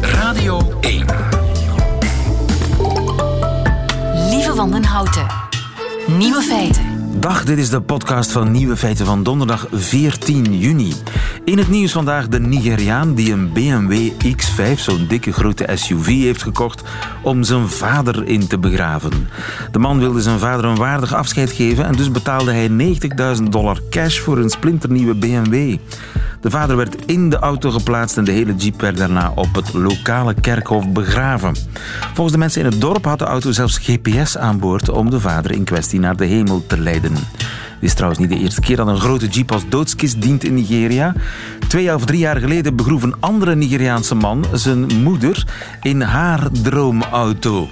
Radio 0.00 0.72
1. 0.80 1.06
Lieve 4.30 4.54
Wandenhouten. 4.54 5.26
Nieuwe 6.18 6.42
feiten. 6.42 6.82
Dag, 7.20 7.44
dit 7.44 7.58
is 7.58 7.70
de 7.70 7.80
podcast 7.80 8.32
van 8.32 8.50
Nieuwe 8.50 8.76
Feiten 8.76 9.06
van 9.06 9.22
donderdag 9.22 9.66
14 9.72 10.58
juni. 10.58 10.92
In 11.44 11.58
het 11.58 11.68
nieuws 11.68 11.92
vandaag 11.92 12.28
de 12.28 12.40
Nigeriaan 12.40 13.14
die 13.14 13.32
een 13.32 13.52
BMW 13.52 14.10
X5, 14.12 14.74
zo'n 14.76 15.06
dikke 15.06 15.32
grote 15.32 15.68
SUV, 15.74 16.06
heeft 16.06 16.42
gekocht 16.42 16.82
om 17.22 17.42
zijn 17.42 17.68
vader 17.68 18.26
in 18.26 18.46
te 18.46 18.58
begraven. 18.58 19.28
De 19.70 19.78
man 19.78 19.98
wilde 19.98 20.22
zijn 20.22 20.38
vader 20.38 20.64
een 20.64 20.76
waardig 20.76 21.14
afscheid 21.14 21.52
geven 21.52 21.84
en 21.84 21.96
dus 21.96 22.10
betaalde 22.10 22.52
hij 22.52 22.68
90.000 23.36 23.42
dollar 23.42 23.80
cash 23.90 24.18
voor 24.18 24.38
een 24.38 24.50
splinternieuwe 24.50 25.14
BMW. 25.14 25.76
De 26.40 26.50
vader 26.50 26.76
werd 26.76 27.04
in 27.04 27.30
de 27.30 27.38
auto 27.38 27.70
geplaatst 27.70 28.16
en 28.16 28.24
de 28.24 28.32
hele 28.32 28.54
jeep 28.54 28.80
werd 28.80 28.96
daarna 28.96 29.32
op 29.34 29.54
het 29.54 29.72
lokale 29.72 30.34
kerkhof 30.34 30.88
begraven. 30.88 31.56
Volgens 32.14 32.32
de 32.32 32.38
mensen 32.38 32.60
in 32.60 32.70
het 32.70 32.80
dorp 32.80 33.04
had 33.04 33.18
de 33.18 33.24
auto 33.24 33.52
zelfs 33.52 33.78
GPS 33.78 34.36
aan 34.36 34.58
boord 34.58 34.88
om 34.88 35.10
de 35.10 35.20
vader 35.20 35.50
in 35.50 35.64
kwestie 35.64 36.00
naar 36.00 36.16
de 36.16 36.24
hemel 36.24 36.64
te 36.66 36.78
leiden. 36.80 37.14
Dit 37.80 37.88
is 37.88 37.94
trouwens 37.94 38.20
niet 38.20 38.30
de 38.30 38.38
eerste 38.38 38.60
keer 38.60 38.76
dat 38.76 38.86
een 38.86 39.00
grote 39.00 39.26
jeep 39.26 39.52
als 39.52 39.68
doodskist 39.68 40.22
dient 40.22 40.44
in 40.44 40.54
Nigeria. 40.54 41.14
Twee 41.68 41.94
of 41.94 42.04
drie 42.04 42.18
jaar 42.18 42.36
geleden 42.36 42.76
begroef 42.76 43.02
een 43.02 43.20
andere 43.20 43.54
Nigeriaanse 43.54 44.14
man 44.14 44.44
zijn 44.52 45.02
moeder 45.02 45.46
in 45.82 46.00
haar 46.00 46.48
droomauto. 46.62 47.68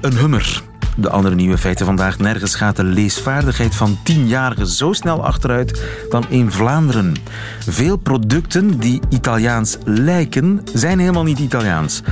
Een 0.00 0.16
Hummer. 0.16 0.67
De 1.00 1.10
andere 1.10 1.34
nieuwe 1.34 1.58
feiten 1.58 1.86
vandaag. 1.86 2.18
Nergens 2.18 2.54
gaat 2.54 2.76
de 2.76 2.84
leesvaardigheid 2.84 3.74
van 3.74 3.98
tienjarigen 4.02 4.66
zo 4.66 4.92
snel 4.92 5.24
achteruit 5.24 5.82
dan 6.10 6.24
in 6.28 6.50
Vlaanderen. 6.50 7.14
Veel 7.58 7.96
producten 7.96 8.78
die 8.78 9.00
Italiaans 9.08 9.78
lijken, 9.84 10.60
zijn 10.74 10.98
helemaal 10.98 11.22
niet 11.22 11.38
Italiaans. 11.38 12.02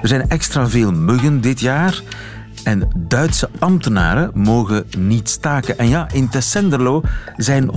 Er 0.00 0.08
zijn 0.08 0.28
extra 0.28 0.68
veel 0.68 0.92
muggen 0.92 1.40
dit 1.40 1.60
jaar. 1.60 2.02
En 2.64 2.88
Duitse 2.96 3.48
ambtenaren 3.58 4.30
mogen 4.34 4.84
niet 4.98 5.28
staken. 5.28 5.78
En 5.78 5.88
ja, 5.88 6.08
in 6.12 6.28
Tessenderlo 6.28 7.02
zijn 7.36 7.70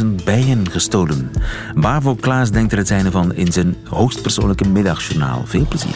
150.000 0.00 0.06
bijen 0.24 0.70
gestolen. 0.70 1.30
Bavo 1.74 2.14
Klaas 2.14 2.50
denkt 2.50 2.72
er 2.72 2.78
het 2.78 2.86
zijne 2.86 3.10
van 3.10 3.34
in 3.34 3.52
zijn 3.52 3.76
hoogstpersoonlijke 3.84 4.68
middagjournaal. 4.68 5.42
Veel 5.46 5.66
plezier. 5.68 5.94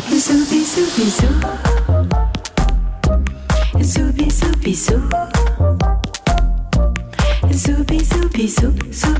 Bisou, 8.33 8.73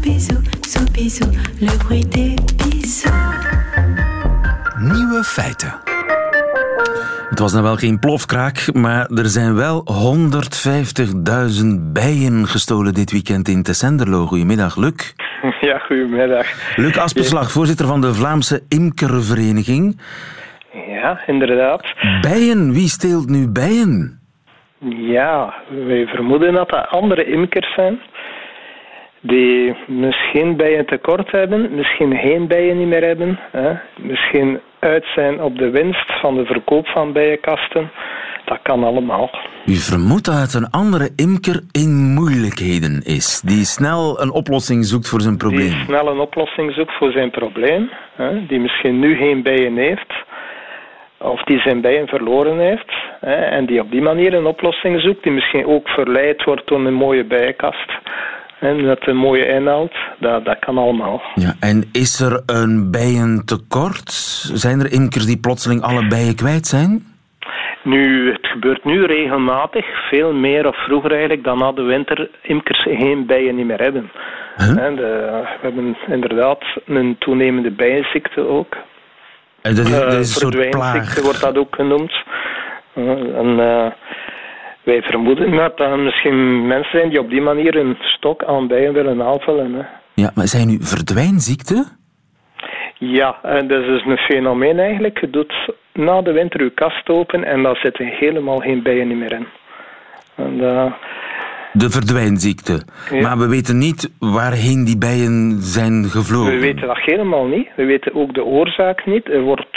bisou. 0.03 0.41
Bisou, 0.61 0.85
bisou. 0.93 1.31
Le 1.61 1.77
bruit 1.79 2.13
des 2.13 2.35
bisous. 2.57 3.13
Nieuwe 4.79 5.23
feiten. 5.25 5.75
Het 7.29 7.39
was 7.39 7.53
nou 7.53 7.65
wel 7.65 7.77
geen 7.77 7.99
plofkraak, 7.99 8.73
maar 8.73 9.07
er 9.07 9.27
zijn 9.27 9.55
wel 9.55 9.85
150.000 11.63 11.67
bijen 11.93 12.47
gestolen 12.49 12.95
dit 12.95 13.13
weekend 13.13 13.49
in 13.49 13.63
Tessenderlo. 13.63 14.27
Goedemiddag, 14.27 14.77
Luc. 14.77 15.15
Ja, 15.61 15.79
goedemiddag. 15.79 16.47
Luc 16.77 16.99
Asperslag, 16.99 17.51
voorzitter 17.51 17.87
van 17.87 18.01
de 18.01 18.15
Vlaamse 18.15 18.63
Imkervereniging. 18.69 20.01
Ja, 20.89 21.23
inderdaad. 21.27 21.95
Bijen, 22.21 22.73
wie 22.73 22.89
steelt 22.89 23.29
nu 23.29 23.49
bijen? 23.49 24.22
Ja, 24.89 25.55
wij 25.69 26.07
vermoeden 26.07 26.53
dat 26.53 26.71
dat 26.71 26.89
andere 26.89 27.25
imkers 27.25 27.75
zijn 27.75 28.01
die 29.21 29.77
misschien 29.87 30.57
bijen 30.57 30.87
tekort 30.87 31.31
hebben, 31.31 31.75
misschien 31.75 32.17
geen 32.17 32.47
bijen 32.47 32.79
niet 32.79 32.89
meer 32.89 33.05
hebben, 33.05 33.39
hè. 33.51 33.73
misschien 33.97 34.61
uit 34.79 35.05
zijn 35.15 35.43
op 35.43 35.59
de 35.59 35.71
winst 35.71 36.13
van 36.21 36.35
de 36.35 36.45
verkoop 36.45 36.87
van 36.87 37.13
bijenkasten. 37.13 37.91
Dat 38.45 38.59
kan 38.63 38.85
allemaal. 38.85 39.31
U 39.67 39.75
vermoedt 39.75 40.25
dat 40.25 40.35
het 40.35 40.55
een 40.55 40.71
andere 40.71 41.11
imker 41.17 41.61
in 41.73 42.13
moeilijkheden 42.15 43.03
is, 43.05 43.41
die 43.41 43.65
snel 43.65 44.21
een 44.21 44.33
oplossing 44.33 44.85
zoekt 44.85 45.09
voor 45.09 45.21
zijn 45.21 45.39
Die 45.39 45.49
probleem. 45.49 45.85
snel 45.85 46.09
een 46.09 46.21
oplossing 46.21 46.73
zoekt 46.75 46.93
voor 46.93 47.13
zijn 47.13 47.31
probleem, 47.31 47.91
hè, 48.17 48.47
die 48.47 48.61
misschien 48.61 48.99
nu 48.99 49.17
geen 49.17 49.43
bijen 49.43 49.77
heeft, 49.77 50.13
of 51.23 51.43
die 51.43 51.61
zijn 51.61 51.81
bijen 51.81 52.07
verloren 52.09 52.59
heeft, 52.59 52.93
hè, 53.21 53.35
en 53.35 53.67
die 53.67 53.81
op 53.81 53.91
die 53.91 54.03
manier 54.03 54.35
een 54.35 54.47
oplossing 54.47 55.01
zoekt, 55.01 55.23
die 55.23 55.33
misschien 55.33 55.67
ook 55.67 55.89
verleid 55.89 56.45
wordt 56.45 56.69
door 56.69 56.87
een 56.87 56.95
mooie 56.95 57.25
bijenkast. 57.25 57.93
hè, 58.59 58.75
met 58.75 59.07
een 59.07 59.17
mooie 59.17 59.47
inhoud, 59.47 59.95
dat, 60.19 60.45
dat 60.45 60.59
kan 60.59 60.79
allemaal. 60.79 61.23
Ja, 61.35 61.55
en 61.61 61.89
is 61.93 62.21
er 62.21 62.43
een 62.47 62.91
bijentekort? 62.91 64.11
Zijn 64.55 64.81
er 64.81 64.93
imkers 64.93 65.27
die 65.27 65.41
plotseling 65.41 65.83
alle 65.83 66.07
bijen 66.07 66.37
kwijt 66.37 66.67
zijn? 66.67 67.11
Nu, 67.85 68.33
het 68.33 68.47
gebeurt 68.47 68.85
nu 68.85 69.05
regelmatig, 69.05 69.87
veel 70.09 70.33
meer 70.33 70.67
of 70.67 70.77
vroeger 70.85 71.11
eigenlijk, 71.11 71.45
dan 71.45 71.59
na 71.59 71.73
de 71.73 71.83
winter 71.83 72.31
imkers 72.43 72.83
geen 72.83 73.27
bijen 73.27 73.57
niet 73.57 73.67
meer 73.67 73.81
hebben. 73.83 74.11
Huh? 74.57 74.97
De- 74.97 75.43
we 75.61 75.67
hebben 75.67 75.97
inderdaad 76.07 76.65
een 76.87 77.17
toenemende 77.19 77.71
bijenziekte 77.71 78.49
ook. 78.49 78.77
En 79.63 79.75
dat 79.75 79.85
is, 79.87 79.91
dat 79.91 80.03
Eh, 80.03 80.09
is 80.09 80.17
een 80.19 80.25
soort 80.25 80.55
plaag. 80.55 80.71
verdwijningsziekte 80.71 81.23
wordt 81.23 81.41
dat 81.41 81.57
ook 81.59 81.75
genoemd. 81.75 82.13
Eh, 82.95 83.39
en 83.39 83.61
eh, 83.61 83.87
wij 84.83 85.03
vermoeden 85.03 85.51
dat 85.57 85.81
er 85.81 85.99
misschien 85.99 86.67
mensen 86.67 86.91
zijn 86.99 87.09
die 87.11 87.21
op 87.21 87.31
die 87.31 87.41
manier 87.41 87.77
een 87.77 87.97
stok 88.01 88.45
aan 88.45 88.67
bijen 88.67 88.93
willen 88.93 89.23
aanvullen. 89.23 89.75
Hè. 89.75 89.83
Ja, 90.15 90.31
maar 90.35 90.47
zijn 90.47 90.67
nu 90.69 90.79
verdwijnziekte? 90.81 91.85
Ja, 92.99 93.39
en 93.43 93.69
dat 93.69 93.83
is 93.85 94.05
een 94.05 94.17
fenomeen 94.17 94.79
eigenlijk. 94.79 95.21
Je 95.21 95.31
doet 95.31 95.55
na 95.93 96.23
de 96.23 96.33
winter 96.33 96.63
je 96.65 96.71
kast 96.71 97.09
open 97.09 97.45
en 97.45 97.63
daar 97.63 97.77
zitten 97.77 98.07
helemaal 98.07 98.59
geen 98.59 98.83
bijen 98.83 99.19
meer 99.19 99.33
in. 99.33 99.47
En, 100.35 100.61
eh, 100.61 100.93
De 101.73 101.91
verdwijnziekte. 101.91 102.83
Ja. 103.11 103.21
Maar 103.21 103.39
we 103.39 103.49
weten 103.49 103.79
niet 103.79 104.13
waarheen 104.19 104.85
die 104.85 104.99
bijen 104.99 105.57
zijn 105.61 106.05
gevlogen. 106.05 106.53
we 106.53 106.61
weten 106.61 106.87
dat 106.87 106.99
helemaal 106.99 107.47
niet. 107.47 107.69
We 107.77 107.85
weten 107.85 108.15
ook 108.15 108.35
de 108.35 108.45
oorzaak 108.45 109.07
niet. 109.07 109.29
Er 109.29 109.41
wordt 109.41 109.77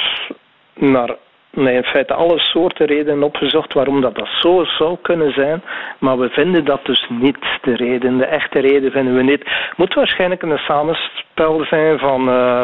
naar 0.73 1.15
nee, 1.55 1.75
in 1.75 1.83
feite 1.83 2.13
alle 2.13 2.39
soorten 2.39 2.85
redenen 2.85 3.23
opgezocht 3.23 3.73
waarom 3.73 4.01
dat, 4.01 4.15
dat 4.15 4.27
zo 4.41 4.63
zou 4.63 4.97
kunnen 5.01 5.31
zijn. 5.31 5.61
Maar 5.99 6.17
we 6.19 6.29
vinden 6.29 6.65
dat 6.65 6.85
dus 6.85 7.07
niet 7.09 7.37
de 7.61 7.75
reden. 7.75 8.17
De 8.17 8.25
echte 8.25 8.59
reden 8.59 8.91
vinden 8.91 9.15
we 9.15 9.23
niet. 9.23 9.39
Het 9.39 9.77
moet 9.77 9.93
waarschijnlijk 9.93 10.41
een 10.41 10.57
samenspel 10.57 11.65
zijn 11.69 11.99
van 11.99 12.29
eh, 12.29 12.63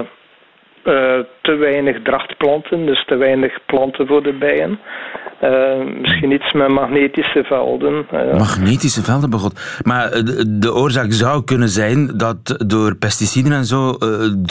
eh, 0.83 1.25
te 1.41 1.55
weinig 1.55 2.01
drachtplanten, 2.01 2.85
dus 2.85 3.05
te 3.05 3.15
weinig 3.15 3.59
planten 3.65 4.07
voor 4.07 4.23
de 4.23 4.33
bijen. 4.33 4.79
Eh, 5.41 5.83
misschien 6.01 6.31
iets 6.31 6.51
met 6.51 6.67
magnetische 6.67 7.43
velden. 7.43 8.05
eh. 8.11 8.33
Magnetische 8.33 9.01
velden 9.01 9.29
begot. 9.29 9.81
Maar 9.83 10.05
eh, 10.05 10.23
de, 10.23 10.57
de 10.59 10.73
oorzaak 10.73 11.11
zou 11.11 11.43
kunnen 11.43 11.67
zijn 11.67 12.17
dat 12.17 12.63
door 12.67 12.95
pesticiden 12.95 13.51
en 13.51 13.63
zo 13.63 13.89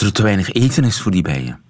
er 0.04 0.12
te 0.12 0.22
weinig 0.22 0.48
eten 0.52 0.84
is 0.84 1.02
voor 1.02 1.12
die 1.12 1.22
bijen. 1.22 1.60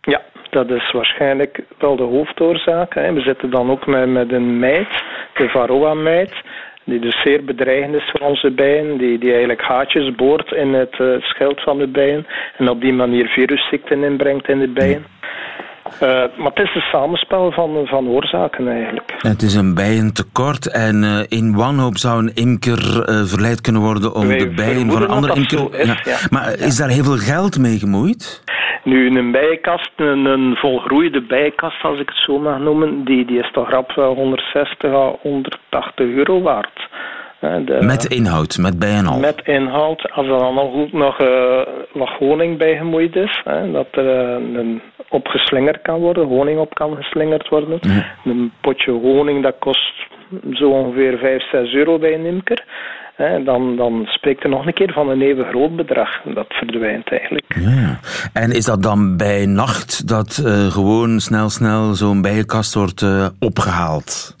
Ja, 0.00 0.20
dat 0.50 0.70
is 0.70 0.92
waarschijnlijk 0.92 1.60
wel 1.78 1.96
de 1.96 2.02
hoofdoorzaak. 2.02 2.94
Hè. 2.94 3.12
We 3.12 3.20
zitten 3.20 3.50
dan 3.50 3.70
ook 3.70 3.86
met, 3.86 4.08
met 4.08 4.32
een 4.32 4.58
meid, 4.58 5.02
de 5.34 5.48
varroa-meid, 5.48 6.32
die 6.84 7.00
dus 7.00 7.22
zeer 7.24 7.44
bedreigend 7.44 7.94
is 7.94 8.10
voor 8.10 8.28
onze 8.28 8.50
bijen, 8.50 8.98
die, 8.98 9.18
die 9.18 9.30
eigenlijk 9.30 9.62
haatjes 9.62 10.14
boort 10.14 10.52
in 10.52 10.74
het 10.74 10.96
schild 11.20 11.60
van 11.60 11.78
de 11.78 11.86
bijen 11.88 12.26
en 12.56 12.68
op 12.68 12.80
die 12.80 12.92
manier 12.92 13.26
virusziekten 13.26 14.04
inbrengt 14.04 14.48
in 14.48 14.58
de 14.58 14.68
bijen. 14.68 15.04
Eh, 16.00 16.08
maar 16.36 16.50
het 16.54 16.58
is 16.58 16.74
een 16.74 16.90
samenspel 16.92 17.52
van, 17.52 17.86
van 17.86 18.08
oorzaken 18.08 18.68
eigenlijk. 18.68 19.14
Het 19.18 19.42
is 19.42 19.54
een 19.54 19.74
bijentekort 19.74 20.72
en 20.72 21.04
eh, 21.04 21.38
in 21.38 21.56
wanhoop 21.56 21.96
zou 21.96 22.22
een 22.22 22.34
imker 22.34 23.04
eh, 23.04 23.24
verleid 23.24 23.60
kunnen 23.60 23.82
worden 23.82 24.14
om 24.14 24.26
Wij 24.26 24.38
de 24.38 24.48
bijen 24.48 24.90
van 24.90 25.02
een 25.02 25.08
andere 25.08 25.34
imker... 25.34 25.58
zo 25.58 25.68
is, 25.72 25.86
ja. 25.86 26.16
Maar 26.30 26.58
is 26.58 26.76
daar 26.76 26.88
heel 26.88 27.04
veel 27.04 27.16
geld 27.16 27.58
mee 27.58 27.78
gemoeid? 27.78 28.42
Nu, 28.84 29.18
een 29.18 29.32
bijenkast, 29.32 29.92
een, 29.96 30.24
een 30.24 30.56
volgroeide 30.56 31.22
bijenkast, 31.22 31.82
als 31.82 32.00
ik 32.00 32.08
het 32.08 32.18
zo 32.18 32.38
mag 32.38 32.58
noemen, 32.58 33.04
die, 33.04 33.24
die 33.24 33.38
is 33.38 33.50
toch 33.52 33.70
rap 33.70 33.92
wel 33.92 34.14
160 34.14 34.92
à 34.92 35.12
180 35.22 36.06
euro 36.06 36.40
waard. 36.42 36.88
De- 37.40 37.78
Met 37.80 38.04
inhoud, 38.04 38.58
met 38.58 38.78
bijen 38.78 39.06
al. 39.06 39.18
Met 39.18 39.40
inhoud, 39.44 40.10
als 40.12 40.26
er 40.26 40.38
dan 40.38 40.54
nog, 40.54 40.72
ook 40.74 40.92
nog 40.92 41.18
eh, 41.20 41.60
wat 41.92 42.08
honing 42.18 42.58
bij 42.58 42.76
gemoeid 42.76 43.16
is, 43.16 43.40
hè, 43.44 43.70
dat 43.72 43.86
er 43.90 44.18
eh, 44.26 44.58
een 44.58 44.82
op 45.08 45.26
geslingerd 45.26 45.82
kan 45.82 45.98
worden, 46.00 46.26
honing 46.26 46.58
op 46.60 46.74
kan 46.74 46.96
geslingerd 46.96 47.48
worden. 47.48 47.78
Een 48.24 48.52
potje 48.60 48.90
honing 48.92 49.42
dat 49.42 49.54
kost 49.58 49.92
zo 50.52 50.68
ongeveer 50.70 51.18
5, 51.18 51.42
6 51.50 51.72
euro 51.72 51.98
bij 51.98 52.14
een 52.14 52.24
imker. 52.26 52.64
Hè, 53.14 53.42
dan, 53.44 53.76
dan 53.76 54.02
spreekt 54.06 54.42
er 54.44 54.50
nog 54.50 54.66
een 54.66 54.72
keer 54.72 54.92
van 54.92 55.08
een 55.08 55.22
even 55.22 55.44
groot 55.44 55.76
bedrag. 55.76 56.08
Dat 56.34 56.46
verdwijnt 56.48 57.08
eigenlijk. 57.10 57.54
Ja. 57.60 57.98
En 58.32 58.50
is 58.50 58.64
dat 58.64 58.82
dan 58.82 59.16
bij 59.16 59.46
nacht 59.46 60.08
dat 60.08 60.42
eh, 60.44 60.66
gewoon 60.66 61.20
snel, 61.20 61.48
snel 61.48 61.94
zo'n 61.94 62.22
bijenkast 62.22 62.74
wordt 62.74 63.02
eh, 63.02 63.26
opgehaald? 63.40 64.36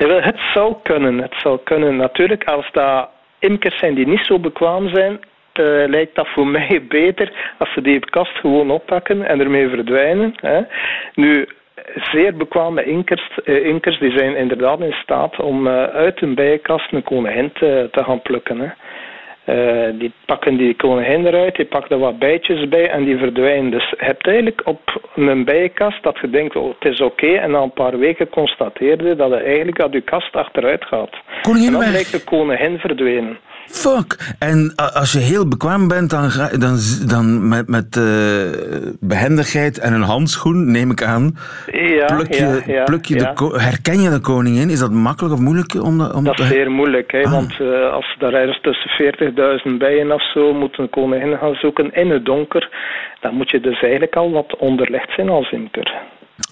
Ja, 0.00 0.06
wel, 0.06 0.22
Het 0.22 0.40
zou 0.52 0.74
kunnen, 0.82 1.18
het 1.18 1.34
zou 1.36 1.58
kunnen. 1.64 1.96
Natuurlijk, 1.96 2.44
als 2.44 2.68
dat 2.72 3.08
imkers 3.38 3.78
zijn 3.78 3.94
die 3.94 4.06
niet 4.06 4.24
zo 4.24 4.38
bekwaam 4.38 4.88
zijn, 4.88 5.20
eh, 5.52 5.64
lijkt 5.86 6.14
dat 6.14 6.28
voor 6.28 6.46
mij 6.58 6.84
beter 6.88 7.54
als 7.58 7.72
ze 7.72 7.82
die 7.82 8.10
kast 8.10 8.36
gewoon 8.38 8.70
oppakken 8.70 9.26
en 9.26 9.40
ermee 9.40 9.68
verdwijnen. 9.68 10.32
Hè. 10.36 10.60
Nu, 11.14 11.48
zeer 11.94 12.36
bekwame 12.36 12.84
inkers, 12.84 13.38
eh, 13.44 13.66
inkers 13.66 13.98
die 13.98 14.18
zijn 14.18 14.36
inderdaad 14.36 14.80
in 14.80 14.92
staat 15.02 15.40
om 15.40 15.66
eh, 15.66 15.84
uit 15.84 16.22
een 16.22 16.34
bijenkast 16.34 16.92
een 16.92 17.02
koningin 17.02 17.52
te, 17.52 17.88
te 17.92 18.04
gaan 18.04 18.22
plukken. 18.22 18.60
Hè. 18.60 18.68
Eh, 19.50 19.98
die 19.98 20.12
pakken 20.26 20.56
die 20.56 20.74
koningin 20.76 21.26
eruit, 21.26 21.56
die 21.56 21.64
pakken 21.64 21.90
er 21.90 21.98
wat 21.98 22.18
bijtjes 22.18 22.68
bij 22.68 22.90
en 22.90 23.04
die 23.04 23.18
verdwijnen. 23.18 23.70
Dus 23.70 23.90
je 23.90 23.96
hebt 24.04 24.26
eigenlijk 24.26 24.60
op 24.64 25.00
een 25.14 25.44
bijenkast 25.44 26.02
dat 26.02 26.18
je 26.20 26.30
denkt, 26.30 26.56
oh, 26.56 26.74
het 26.78 26.92
is 26.92 27.00
oké, 27.00 27.26
en 27.26 27.50
na 27.50 27.60
een 27.60 27.72
paar 27.72 27.98
weken 27.98 28.28
constateerde 28.28 29.16
dat 29.16 29.30
het 29.30 29.44
eigenlijk 29.44 29.78
dat 29.78 29.92
je 29.92 30.00
kast 30.00 30.36
achteruit 30.36 30.84
gaat. 30.84 31.10
Koningin 31.42 31.66
en 31.66 31.72
dan 31.72 31.80
weg. 31.80 31.90
blijkt 31.90 32.12
de 32.12 32.24
koningin 32.24 32.78
verdwenen. 32.78 33.38
Fuck. 33.72 34.34
En 34.38 34.74
als 34.74 35.12
je 35.12 35.18
heel 35.18 35.48
bekwaam 35.48 35.88
bent, 35.88 36.10
dan, 36.10 36.30
dan, 36.58 36.78
dan 37.06 37.48
met, 37.48 37.68
met 37.68 37.96
eh, 37.96 38.04
behendigheid 39.00 39.78
en 39.78 39.92
een 39.92 40.02
handschoen, 40.02 40.70
neem 40.70 40.90
ik 40.90 41.02
aan, 41.02 41.36
Ja, 41.72 42.04
pluk 42.16 42.34
je, 42.34 42.62
ja, 42.66 42.72
ja, 42.74 42.84
pluk 42.84 43.04
je 43.04 43.14
de 43.16 43.54
herken 43.56 44.00
je 44.00 44.10
de 44.10 44.20
koningin? 44.20 44.70
Is 44.70 44.78
dat 44.78 44.90
makkelijk 44.92 45.34
of 45.34 45.40
moeilijk? 45.40 45.74
Om 45.82 45.98
dat, 45.98 46.14
om 46.14 46.24
Dat 46.24 46.38
is 46.38 46.46
te- 46.48 46.52
zeer 46.54 46.70
moeilijk, 46.70 47.12
hè, 47.12 47.22
Ah. 47.22 47.32
want 47.32 47.60
eh, 47.60 47.92
als 47.92 48.16
daar 48.18 48.32
ergens 48.32 48.60
tussen 48.62 48.90
40.000 48.90 49.78
bijen 49.78 50.12
of 50.12 50.30
zo 50.32 50.52
moeten 50.54 50.82
een 50.82 50.90
koningin 50.90 51.38
gaan 51.38 51.54
zoeken 51.54 51.94
in 51.94 52.10
het 52.10 52.24
donker, 52.24 52.68
dan 53.20 53.34
moet 53.34 53.50
je 53.50 53.60
dus 53.60 53.82
eigenlijk 53.82 54.16
al 54.16 54.30
wat 54.30 54.56
onderlegd 54.58 55.10
zijn 55.16 55.28
als 55.28 55.50
imker. 55.50 55.92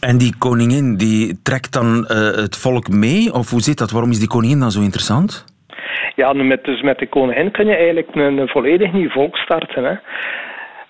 En 0.00 0.18
die 0.18 0.34
koningin, 0.38 0.96
die 0.96 1.40
trekt 1.42 1.72
dan 1.72 2.06
eh, 2.06 2.16
het 2.18 2.56
volk 2.56 2.88
mee? 2.88 3.32
Of 3.32 3.50
hoe 3.50 3.60
zit 3.60 3.78
dat? 3.78 3.90
Waarom 3.90 4.10
is 4.10 4.18
die 4.18 4.28
koningin 4.28 4.60
dan 4.60 4.70
zo 4.70 4.80
interessant? 4.80 5.44
Ja, 6.14 6.32
met, 6.32 6.64
dus 6.64 6.80
met 6.82 6.98
de 6.98 7.06
koningin 7.08 7.50
kun 7.50 7.66
je 7.66 7.74
eigenlijk 7.76 8.14
een, 8.14 8.38
een 8.38 8.48
volledig 8.48 8.92
nieuw 8.92 9.10
volk 9.10 9.36
starten. 9.36 9.84
Hè. 9.84 9.94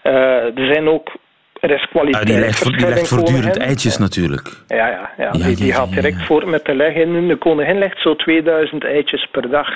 Eh, 0.02 0.58
er 0.58 0.72
zijn 0.74 0.88
ook, 0.88 1.12
er 1.60 1.70
is 1.70 1.82
Ah, 1.82 1.88
kwaliteit. 1.88 2.26
die 2.26 2.38
legt, 2.38 2.58
vo- 2.58 2.70
die 2.70 2.88
legt 2.88 3.08
voortdurend 3.08 3.58
eitjes 3.58 3.98
natuurlijk. 3.98 4.48
Ja, 4.66 4.76
ja, 4.88 5.10
ja. 5.16 5.24
Ja, 5.24 5.30
die, 5.30 5.56
die 5.56 5.66
ja, 5.66 5.74
gaat 5.74 5.88
ja, 5.88 5.94
direct 5.94 6.18
ja. 6.18 6.24
voort 6.24 6.46
met 6.46 6.64
de 6.64 6.74
leggen. 6.74 7.28
De 7.28 7.36
koningin 7.36 7.78
legt 7.78 8.00
zo 8.00 8.16
2000 8.16 8.84
eitjes 8.84 9.26
per 9.30 9.50
dag. 9.50 9.68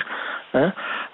Hè. 0.51 0.67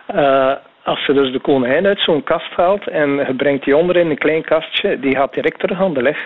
Eh, 0.06 0.56
als 0.84 1.06
je 1.06 1.14
dus 1.14 1.32
de 1.32 1.40
koningin 1.40 1.86
uit 1.86 2.00
zo'n 2.00 2.24
kast 2.24 2.54
haalt 2.56 2.88
en 2.88 3.10
je 3.16 3.34
brengt 3.38 3.64
die 3.66 3.76
onder 3.78 3.96
in 3.98 4.10
een 4.10 4.18
klein 4.18 4.44
kastje, 4.44 5.00
die 5.00 5.16
gaat 5.16 5.34
direct 5.34 5.60
terug 5.60 5.82
aan 5.82 5.94
de 5.94 6.02
leg. 6.02 6.18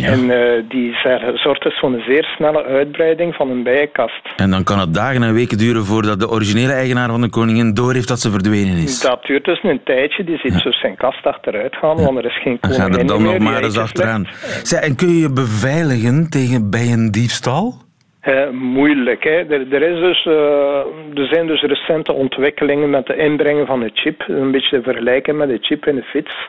Ja. 0.00 0.08
En 0.08 0.30
eh, 0.30 0.62
die 0.68 0.94
zorgt 1.34 1.62
dus 1.62 1.78
voor 1.78 1.92
een 1.92 2.02
zeer 2.06 2.24
snelle 2.24 2.64
uitbreiding 2.64 3.34
van 3.34 3.50
een 3.50 3.62
bijenkast. 3.62 4.28
En 4.36 4.50
dan 4.50 4.64
kan 4.64 4.78
het 4.78 4.94
dagen 4.94 5.22
en 5.22 5.34
weken 5.34 5.58
duren 5.58 5.84
voordat 5.84 6.20
de 6.20 6.30
originele 6.30 6.72
eigenaar 6.72 7.08
van 7.08 7.20
de 7.20 7.30
koningin 7.30 7.74
door 7.74 7.92
heeft 7.92 8.08
dat 8.08 8.20
ze 8.20 8.30
verdwenen 8.30 8.76
is. 8.76 9.00
Dat 9.00 9.24
duurt 9.24 9.44
dus 9.44 9.62
een 9.62 9.80
tijdje. 9.84 10.24
Die 10.24 10.38
ziet 10.38 10.52
zo 10.52 10.70
zijn 10.70 10.96
kast 10.96 11.26
achteruit 11.26 11.76
gaan, 11.76 11.96
want 11.96 12.18
er 12.18 12.24
is 12.24 12.42
geen 12.42 12.60
koningin 12.60 12.84
gaat 12.84 13.00
er 13.00 13.06
dan 13.06 13.22
meer 13.22 13.32
nog 13.32 13.42
maar 13.42 13.64
eens 13.64 13.78
achteraan. 13.78 14.26
Zeg, 14.62 14.80
en 14.80 14.96
kun 14.96 15.08
je 15.08 15.18
je 15.18 15.32
beveiligen 15.32 16.30
tegen 16.30 16.70
bijendiefstal? 16.70 17.74
Eh, 18.20 18.50
moeilijk. 18.50 19.24
Hè. 19.24 19.30
Er, 19.30 19.72
er, 19.72 19.82
is 19.82 20.00
dus, 20.00 20.26
eh, 20.26 21.20
er 21.20 21.26
zijn 21.26 21.46
dus 21.46 21.62
recente 21.62 22.12
ontwikkelingen 22.12 22.90
met 22.90 23.06
de 23.06 23.16
inbrengen 23.16 23.66
van 23.66 23.82
een 23.82 23.90
chip. 23.94 24.24
Een 24.28 24.50
beetje 24.50 24.76
te 24.76 24.82
vergelijken 24.82 25.36
met 25.36 25.48
de 25.48 25.58
chip 25.60 25.86
in 25.86 25.94
de 25.94 26.02
fiets. 26.02 26.48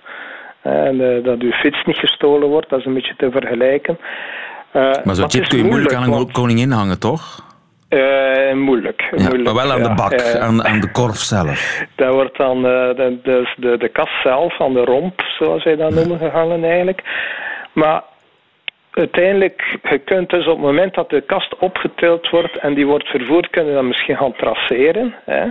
En, 0.64 1.02
eh, 1.16 1.24
dat 1.24 1.40
uw 1.40 1.52
fiets 1.52 1.84
niet 1.86 1.98
gestolen 1.98 2.48
wordt, 2.50 2.70
dat 2.70 2.80
is 2.80 2.86
een 2.86 2.94
beetje 2.94 3.16
te 3.18 3.32
vergelijken. 3.32 3.98
Eh, 4.72 4.92
Maar 5.04 5.16
zo'n 5.16 5.30
chip 5.30 5.48
kun 5.48 5.58
je 5.58 5.64
moeilijk 5.64 5.94
aan 5.94 6.04
een 6.04 6.10
want- 6.10 6.32
koningin 6.32 6.72
hangen, 6.72 7.00
toch? 7.00 7.52
Eh, 7.90 8.54
moeilijk. 8.54 9.02
Ja, 9.02 9.24
moeilijk, 9.24 9.44
maar 9.44 9.54
wel 9.54 9.72
aan 9.72 9.84
de 9.84 9.94
bak, 9.94 10.36
aan, 10.40 10.64
aan 10.66 10.80
de 10.80 10.92
korf 10.92 11.18
zelf. 11.18 11.82
Dat 11.96 12.14
wordt 12.14 12.38
dan 12.38 12.62
de, 12.62 13.20
de, 13.24 13.54
de, 13.58 13.78
de 13.78 13.90
kast 13.90 14.22
zelf, 14.24 14.62
aan 14.62 14.74
de 14.74 14.84
romp, 14.84 15.22
zoals 15.40 15.64
zij 15.64 15.76
dat 15.76 15.94
noemen, 15.94 16.18
gehangen 16.18 16.64
eigenlijk. 16.64 17.02
Maar 17.74 18.02
uiteindelijk, 18.94 19.78
je 19.90 19.98
kunt 19.98 20.30
dus 20.30 20.48
op 20.48 20.54
het 20.58 20.66
moment 20.66 20.94
dat 20.94 21.10
de 21.10 21.22
kast 21.22 21.56
opgetild 21.60 22.30
wordt 22.30 22.58
en 22.58 22.74
die 22.74 22.86
wordt 22.88 23.08
vervoerd, 23.08 23.50
kun 23.50 23.66
je 23.66 23.74
dat 23.74 23.84
misschien 23.84 24.18
gaan 24.18 24.36
traceren. 24.36 25.14
Hè? 25.26 25.46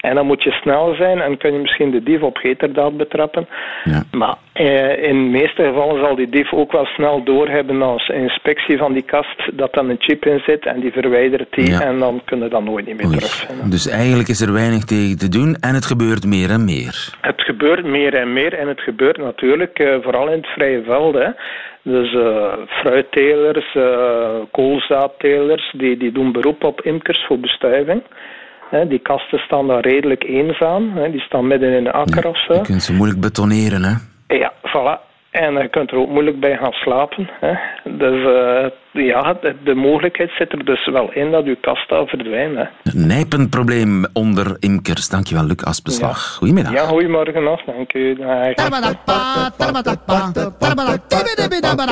En 0.00 0.14
dan 0.14 0.26
moet 0.26 0.42
je 0.42 0.50
snel 0.50 0.94
zijn 0.94 1.20
en 1.20 1.36
kun 1.36 1.52
je 1.52 1.58
misschien 1.58 1.90
de 1.90 2.02
dief 2.02 2.22
op 2.22 2.38
heterdaad 2.42 2.96
betrappen. 2.96 3.48
Ja. 3.84 4.02
Maar 4.12 4.36
eh, 4.52 5.02
in 5.02 5.24
de 5.24 5.38
meeste 5.38 5.62
gevallen 5.62 6.04
zal 6.04 6.16
die 6.16 6.28
dief 6.28 6.52
ook 6.52 6.72
wel 6.72 6.84
snel 6.84 7.22
doorhebben 7.24 7.82
als 7.82 8.08
inspectie 8.08 8.78
van 8.78 8.92
die 8.92 9.02
kast 9.02 9.50
dat 9.52 9.72
dan 9.74 9.88
een 9.88 9.96
chip 9.98 10.24
in 10.26 10.40
zit 10.46 10.66
en 10.66 10.80
die 10.80 10.92
verwijdert 10.92 11.54
die 11.54 11.70
Ja. 11.70 11.80
en 11.80 11.98
dan 11.98 12.20
kun 12.24 12.42
je 12.42 12.48
dat 12.48 12.64
nooit 12.64 12.86
niet 12.86 12.96
meer 12.96 13.06
Oei. 13.06 13.16
terugvinden. 13.16 13.70
Dus 13.70 13.88
eigenlijk 13.88 14.28
is 14.28 14.40
er 14.40 14.52
weinig 14.52 14.84
tegen 14.84 15.18
te 15.18 15.28
doen 15.28 15.54
en 15.60 15.74
het 15.74 15.86
gebeurt 15.86 16.26
meer 16.26 16.50
en 16.50 16.64
meer. 16.64 17.14
Het 17.20 17.42
gebeurt 17.42 17.84
meer 17.84 18.14
en 18.14 18.32
meer 18.32 18.54
en 18.54 18.68
het 18.68 18.80
gebeurt 18.80 19.16
natuurlijk 19.16 19.78
eh, 19.78 19.96
vooral 20.02 20.26
in 20.28 20.36
het 20.36 20.46
vrije 20.46 20.82
veld. 20.82 21.14
Hè. 21.14 21.28
Dus 21.88 22.14
eh 22.14 22.52
fruittelers, 22.68 23.74
eh 23.74 24.40
koolzaadtelers, 24.50 25.74
die, 25.76 25.96
die 25.96 26.12
doen 26.12 26.32
beroep 26.32 26.64
op 26.64 26.80
imkers 26.80 27.24
voor 27.26 27.38
bestuiving. 27.38 28.02
Die 28.88 28.98
kasten 28.98 29.38
staan 29.38 29.66
daar 29.66 29.80
redelijk 29.80 30.24
eenzaam. 30.24 31.10
Die 31.10 31.20
staan 31.20 31.46
midden 31.46 31.68
in 31.68 31.86
een 31.86 31.92
akker 31.92 32.28
of 32.28 32.44
zo. 32.44 32.52
Je 32.52 32.60
kunt 32.60 32.82
ze 32.82 32.92
moeilijk 32.92 33.20
betoneren, 33.20 33.82
hè? 33.84 33.94
Ja, 34.36 34.52
voilà. 34.62 35.07
En 35.30 35.52
je 35.52 35.68
kunt 35.68 35.90
er 35.90 35.96
ook 35.96 36.08
moeilijk 36.08 36.40
bij 36.40 36.56
gaan 36.56 36.72
slapen. 36.72 37.30
Hè. 37.40 37.54
Dus 37.84 38.24
eh, 38.24 39.04
ja, 39.06 39.32
de, 39.32 39.56
de 39.64 39.74
mogelijkheid 39.74 40.30
zit 40.30 40.52
er 40.52 40.64
dus 40.64 40.86
wel 40.86 41.12
in 41.12 41.30
dat 41.30 41.44
uw 41.44 41.56
kast 41.60 41.88
daar 41.88 42.06
verdwijnt. 42.06 42.56
Hè. 42.56 42.64
Een 42.82 43.06
nijpend 43.06 43.50
probleem 43.50 44.06
onder 44.12 44.56
imkers. 44.58 45.08
Dankjewel, 45.08 45.44
Luc 45.44 45.64
Aspeslag. 45.64 46.34
Goedemiddag. 46.34 46.72
Ja, 46.72 46.86
goedemorgen 46.86 47.42
nog. 47.42 47.64
Dank 47.64 47.92
u. 47.94 48.16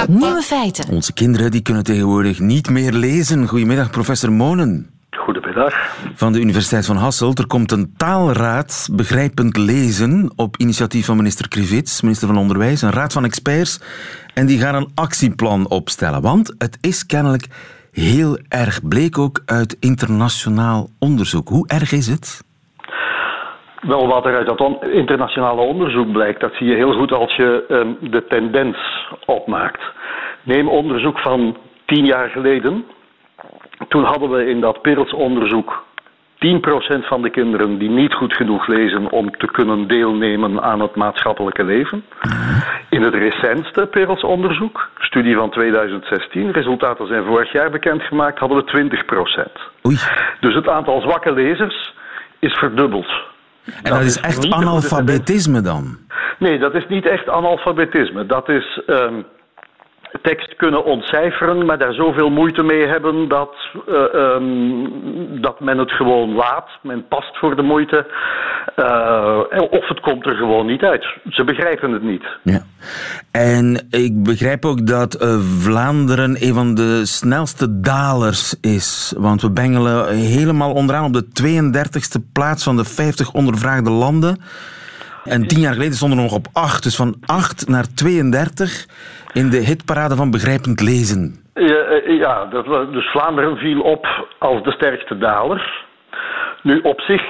Nieuwe 0.09 0.43
feiten. 0.43 0.95
Onze 0.95 1.13
kinderen 1.13 1.51
die 1.51 1.63
kunnen 1.63 1.85
tegenwoordig 1.85 2.41
niet 2.41 2.71
meer 2.71 2.93
lezen. 2.93 3.47
Goedemiddag, 3.47 3.91
professor 3.91 4.33
Monen. 4.33 4.96
Van 6.15 6.33
de 6.33 6.41
Universiteit 6.41 6.87
van 6.87 6.97
Hasselt. 6.97 7.39
Er 7.39 7.47
komt 7.47 7.73
een 7.73 7.95
taalraad 7.97 8.89
begrijpend 8.93 9.57
lezen 9.57 10.33
op 10.37 10.57
initiatief 10.57 11.07
van 11.07 11.17
minister 11.17 11.49
Krivits, 11.49 12.03
minister 12.03 12.29
van 12.29 12.37
Onderwijs, 12.39 12.83
een 12.83 12.93
raad 12.93 13.13
van 13.13 13.25
experts. 13.25 13.81
En 14.35 14.47
die 14.47 14.59
gaan 14.59 14.75
een 14.75 14.91
actieplan 14.95 15.71
opstellen. 15.71 16.23
Want 16.23 16.55
het 16.59 16.79
is 16.81 17.07
kennelijk 17.07 17.47
heel 17.93 18.39
erg, 18.49 18.89
bleek 18.89 19.19
ook 19.19 19.43
uit 19.47 19.77
internationaal 19.81 20.89
onderzoek. 20.99 21.49
Hoe 21.49 21.69
erg 21.69 21.93
is 21.93 22.07
het? 22.07 22.45
Wel, 23.81 24.07
wat 24.07 24.27
er 24.27 24.37
uit 24.37 24.47
dat 24.47 24.61
on- 24.61 24.83
internationale 24.93 25.61
onderzoek 25.61 26.13
blijkt, 26.13 26.41
dat 26.41 26.55
zie 26.55 26.67
je 26.67 26.75
heel 26.75 26.93
goed 26.93 27.13
als 27.13 27.37
je 27.37 27.65
ehm, 27.69 28.11
de 28.11 28.25
tendens 28.29 28.77
opmaakt. 29.27 29.81
Neem 30.43 30.69
onderzoek 30.69 31.19
van 31.19 31.57
tien 31.87 32.05
jaar 32.05 32.29
geleden. 32.29 32.85
Toen 33.89 34.05
hadden 34.05 34.31
we 34.31 34.47
in 34.47 34.61
dat 34.61 34.83
Pirls-onderzoek 34.83 35.85
10% 36.37 36.39
van 37.07 37.23
de 37.23 37.31
kinderen 37.31 37.79
die 37.79 37.89
niet 37.89 38.15
goed 38.15 38.37
genoeg 38.37 38.67
lezen 38.67 39.11
om 39.11 39.31
te 39.31 39.47
kunnen 39.47 39.89
deelnemen 39.89 40.63
aan 40.63 40.81
het 40.81 40.95
maatschappelijke 40.95 41.65
leven. 41.65 42.05
In 42.91 43.03
het 43.03 43.15
recentste 43.15 43.87
Pirls-onderzoek, 43.87 44.91
studie 44.99 45.37
van 45.37 45.51
2016, 45.51 46.51
resultaten 46.51 47.07
zijn 47.07 47.25
vorig 47.25 47.53
jaar 47.53 47.71
bekendgemaakt, 47.71 48.39
hadden 48.39 48.65
we 48.65 48.91
20%. 49.49 49.53
Oei. 49.87 49.97
Dus 50.41 50.55
het 50.55 50.69
aantal 50.69 51.01
zwakke 51.01 51.33
lezers 51.33 51.95
is 52.39 52.53
verdubbeld. 52.53 53.09
En 53.83 53.93
dat, 53.93 54.01
is 54.01 54.21
echt 54.21 54.53
analfabetisme 54.53 55.61
dan? 55.61 55.99
Nee, 56.39 56.59
dat 56.59 56.75
is 56.75 56.87
niet 56.89 57.07
echt 57.07 57.29
analfabetisme. 57.29 58.27
Dat 58.27 58.49
is 58.49 58.81
ehm, 58.87 59.15
tekst 60.21 60.57
kunnen 60.57 60.85
ontcijferen, 60.85 61.67
maar 61.67 61.79
daar 61.79 61.93
zoveel 61.93 62.31
moeite 62.31 62.63
mee 62.63 62.87
hebben 62.87 63.29
dat, 63.29 63.55
eh, 63.87 64.15
ehm, 64.15 65.41
dat 65.41 65.61
men 65.61 65.79
het 65.79 65.93
gewoon 65.93 66.35
laat. 66.35 66.69
Men 66.83 67.09
past 67.09 67.39
voor 67.39 67.57
de 67.57 67.63
moeite. 67.63 68.07
Eh, 68.77 69.41
of 69.71 69.89
het 69.89 70.01
komt 70.01 70.27
er 70.27 70.35
gewoon 70.35 70.67
niet 70.67 70.83
uit. 70.83 71.07
Ze 71.29 71.45
begrijpen 71.45 71.93
het 71.93 72.03
niet. 72.03 72.25
Ja. 72.43 72.63
En 73.31 73.87
ik 73.91 74.23
begrijp 74.23 74.65
ook 74.65 74.87
dat 74.87 75.15
eh, 75.15 75.39
Vlaanderen 75.39 76.37
een 76.41 76.55
van 76.55 76.75
de 76.75 77.07
snelste 77.07 77.81
dalers 77.81 78.61
is. 78.61 79.15
Want 79.17 79.43
we 79.43 79.51
bengelen 79.51 80.15
helemaal 80.15 80.73
onderaan 80.73 81.05
op 81.05 81.13
de 81.13 81.27
32e 81.33 82.21
plaats 82.33 82.65
van 82.65 82.77
de 82.77 82.85
50 82.85 83.33
ondervraagde 83.33 83.91
landen. 83.91 84.41
En 85.25 85.47
tien 85.47 85.61
jaar 85.61 85.73
geleden 85.73 85.95
stonden 85.95 86.19
we 86.19 86.25
nog 86.25 86.35
op 86.35 86.49
8. 86.53 86.83
Dus 86.83 86.97
van 86.97 87.17
8 87.27 87.69
naar 87.69 87.87
32 87.95 88.87
in 89.37 89.51
de 89.51 89.57
hitparade 89.57 90.17
van 90.17 90.31
begrijpend 90.31 90.81
lezen. 90.81 91.45
Ja, 91.55 91.77
eh, 91.77 92.19
ja 92.19 92.45
dus 92.93 93.11
Vlaanderen 93.11 93.57
viel 93.57 93.81
op 93.81 94.27
als 94.39 94.63
de 94.63 94.71
sterkste 94.71 95.19
daler. 95.19 95.85
Nu, 96.63 96.81
op 96.83 97.01
zich 97.01 97.23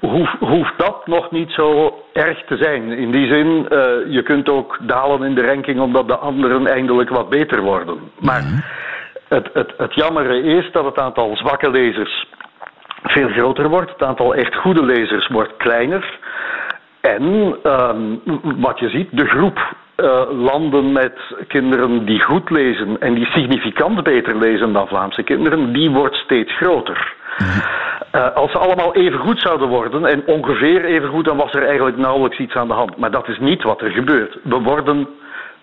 hoef- 0.00 0.36
hoeft 0.38 0.72
dat 0.76 1.06
nog 1.06 1.30
niet 1.30 1.50
zo 1.50 1.94
erg 2.12 2.44
te 2.44 2.56
zijn. 2.56 2.92
In 2.92 3.10
die 3.10 3.32
zin, 3.34 3.68
eh, 3.68 3.78
je 4.06 4.22
kunt 4.22 4.48
ook 4.48 4.78
dalen 4.82 5.22
in 5.22 5.34
de 5.34 5.46
ranking 5.46 5.80
omdat 5.80 6.08
de 6.08 6.16
anderen 6.16 6.66
eindelijk 6.66 7.10
wat 7.10 7.28
beter 7.28 7.60
worden. 7.62 7.98
Maar 8.20 8.42
het, 9.28 9.50
het, 9.52 9.72
het 9.76 9.94
jammere 9.94 10.42
is 10.42 10.72
dat 10.72 10.84
het 10.84 10.98
aantal 10.98 11.36
zwakke 11.36 11.70
lezers 11.70 12.26
veel 13.02 13.28
groter 13.28 13.68
wordt. 13.68 13.90
Het 13.90 14.02
aantal 14.02 14.34
echt 14.34 14.54
goede 14.54 14.84
lezers 14.84 15.28
wordt 15.28 15.56
kleiner. 15.56 16.18
En 17.00 17.56
ehm, 17.62 18.00
wat 18.60 18.78
je 18.78 18.88
ziet, 18.88 19.08
de 19.10 19.26
groep 19.26 19.74
uh, 20.02 20.20
landen 20.30 20.92
met 20.92 21.12
kinderen 21.48 22.06
die 22.06 22.20
goed 22.20 22.50
lezen 22.50 23.00
en 23.00 23.14
die 23.14 23.26
significant 23.26 24.02
beter 24.02 24.38
lezen 24.38 24.72
dan 24.72 24.86
Vlaamse 24.86 25.22
kinderen, 25.22 25.72
die 25.72 25.90
wordt 25.90 26.16
steeds 26.16 26.56
groter. 26.56 27.14
Uh, 28.12 28.34
als 28.34 28.52
ze 28.52 28.58
allemaal 28.58 28.94
even 28.94 29.18
goed 29.18 29.40
zouden 29.40 29.68
worden 29.68 30.04
en 30.04 30.22
ongeveer 30.26 30.84
even 30.84 31.08
goed, 31.08 31.24
dan 31.24 31.36
was 31.36 31.52
er 31.52 31.66
eigenlijk 31.66 31.96
nauwelijks 31.96 32.38
iets 32.38 32.54
aan 32.54 32.68
de 32.68 32.74
hand. 32.74 32.96
Maar 32.96 33.10
dat 33.10 33.28
is 33.28 33.38
niet 33.38 33.62
wat 33.62 33.80
er 33.80 33.90
gebeurt. 33.90 34.38
We 34.42 34.58
worden 34.58 35.08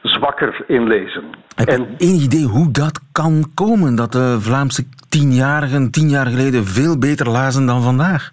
zwakker 0.02 0.64
in 0.68 0.88
lezen. 0.88 1.24
Heb 1.56 1.68
je 1.68 1.74
en... 1.74 1.96
één 1.98 2.22
idee 2.22 2.46
hoe 2.46 2.72
dat 2.72 3.00
kan 3.12 3.52
komen? 3.54 3.96
Dat 3.96 4.12
de 4.12 4.38
Vlaamse 4.42 4.84
tienjarigen 5.10 5.92
tien 5.92 6.10
jaar 6.10 6.26
geleden 6.26 6.66
veel 6.66 6.98
beter 6.98 7.30
lazen 7.30 7.66
dan 7.66 7.82
vandaag? 7.82 8.32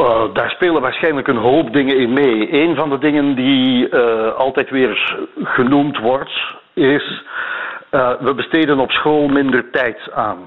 Uh, 0.00 0.24
daar 0.32 0.50
spelen 0.50 0.82
waarschijnlijk 0.82 1.28
een 1.28 1.36
hoop 1.36 1.72
dingen 1.72 1.96
in 1.96 2.12
mee. 2.12 2.62
Een 2.62 2.76
van 2.76 2.90
de 2.90 2.98
dingen 2.98 3.34
die 3.34 3.88
uh, 3.90 4.34
altijd 4.34 4.70
weer 4.70 5.16
genoemd 5.42 5.98
wordt, 5.98 6.32
is 6.74 7.22
uh, 7.90 8.10
we 8.20 8.34
besteden 8.34 8.78
op 8.78 8.90
school 8.90 9.28
minder 9.28 9.70
tijd 9.70 10.10
aan 10.14 10.38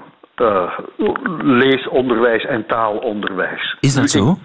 leesonderwijs 1.42 2.44
en 2.44 2.66
taalonderwijs. 2.66 3.76
Is 3.80 3.94
dat 3.94 4.10
zo? 4.10 4.36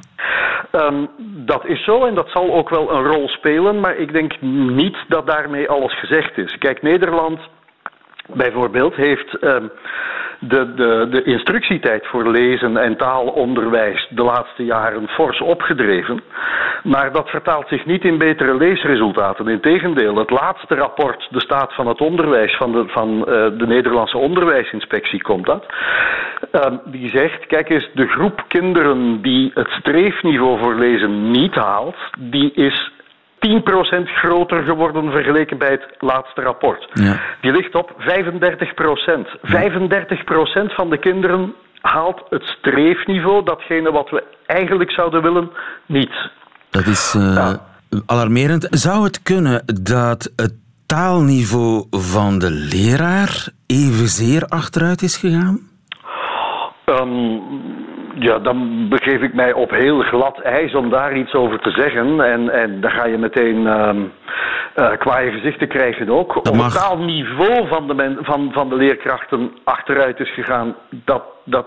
Um, 0.72 1.10
dat 1.20 1.66
is 1.66 1.84
zo 1.84 2.06
en 2.06 2.16
dat 2.16 2.30
zal 2.30 2.54
ook 2.54 2.70
wel 2.70 2.92
een 2.92 3.04
rol 3.04 3.28
spelen, 3.28 3.80
maar 3.80 3.96
ik 3.96 4.14
denk 4.14 4.42
niet 4.42 4.98
dat 5.08 5.28
daarmee 5.28 5.70
alles 5.70 6.00
gezegd 6.00 6.38
is. 6.38 6.58
Kijk, 6.58 6.82
Nederland 6.82 7.40
bijvoorbeeld 8.34 8.96
heeft 8.96 9.44
um, 9.44 9.72
de, 10.40 10.74
de, 10.74 11.08
de 11.10 11.24
instructietijd 11.24 12.08
voor 12.08 12.32
lezen 12.32 12.78
en 12.78 12.98
taalonderwijs 12.98 14.08
de 14.10 14.24
laatste 14.24 14.66
jaren 14.66 15.08
fors 15.08 15.42
opgedreven. 15.42 16.22
Maar 16.84 17.12
dat 17.12 17.30
vertaalt 17.30 17.68
zich 17.68 17.86
niet 17.86 18.04
in 18.04 18.18
betere 18.18 18.58
leesresultaten. 18.58 19.48
Integendeel, 19.48 20.16
het 20.16 20.30
laatste 20.30 20.76
rapport, 20.76 21.28
de 21.30 21.42
staat 21.42 21.74
van 21.74 21.88
het 21.88 22.02
onderwijs 22.02 22.56
van 22.58 22.72
de, 22.72 22.84
van, 22.88 23.18
uh, 23.18 23.26
de 23.58 23.68
Nederlandse 23.68 24.18
onderwijsinspectie 24.18 25.22
komt 25.22 25.46
dat. 25.46 25.66
Uh, 26.52 26.62
die 26.86 27.10
zegt, 27.10 27.46
kijk 27.46 27.70
eens, 27.70 27.90
de 27.94 28.08
groep 28.08 28.44
kinderen 28.48 29.22
die 29.22 29.52
het 29.54 29.70
streefniveau 29.70 30.60
voor 30.60 30.76
lezen 30.76 31.32
niet 31.32 31.56
haalt, 31.56 31.98
die 32.20 32.52
is 32.54 32.92
10% 33.40 34.04
groter 34.04 34.64
geworden 34.64 35.12
vergeleken 35.12 35.58
bij 35.58 35.72
het 35.72 35.86
laatste 36.00 36.42
rapport. 36.42 36.88
Ja. 36.94 37.20
Die 37.42 37.52
ligt 37.52 37.76
op 37.76 37.92
35%. 38.00 38.04
35% 39.42 40.74
van 40.76 40.90
de 40.90 40.98
kinderen 41.00 41.54
haalt 41.82 42.24
het 42.30 42.44
streefniveau, 42.44 43.44
datgene 43.44 43.92
wat 43.92 44.10
we 44.10 44.24
eigenlijk 44.46 44.92
zouden 44.92 45.22
willen, 45.22 45.50
niet. 45.86 46.30
Dat 46.70 46.86
is 46.86 47.16
uh, 47.18 47.54
alarmerend. 48.06 48.68
Zou 48.70 49.04
het 49.04 49.24
kunnen 49.24 49.64
dat 49.84 50.32
het 50.36 50.54
taalniveau 50.86 51.86
van 51.90 52.40
de 52.40 52.52
leraar 52.52 53.48
evenzeer 53.68 54.46
achteruit 54.46 55.02
is 55.02 55.18
gegaan? 55.18 55.60
Um, 56.86 57.42
ja, 58.20 58.40
dan 58.40 58.90
begeef 58.90 59.22
ik 59.22 59.34
mij 59.34 59.54
op 59.54 59.72
heel 59.72 60.00
glad 60.00 60.40
ijs 60.40 60.76
om 60.76 60.90
daar 60.90 61.18
iets 61.18 61.34
over 61.34 61.60
te 61.60 61.72
zeggen. 61.72 62.22
En, 62.22 62.50
en 62.50 62.82
dan 62.82 62.92
ga 62.92 63.06
je 63.06 63.18
meteen 63.18 63.62
uh, 64.78 64.92
qua 64.98 65.20
je 65.20 65.32
gezichten 65.32 65.68
krijgen 65.68 66.10
ook. 66.10 66.34
Dat 66.34 66.50
Op 66.50 66.64
het 66.64 66.74
taalniveau 66.74 67.68
van 67.68 67.88
de, 67.88 68.18
van, 68.22 68.50
van 68.54 68.70
de 68.70 68.76
leerkrachten 68.76 69.52
achteruit 69.64 70.20
is 70.20 70.34
gegaan, 70.34 70.76
dat, 70.90 71.24
dat 71.46 71.66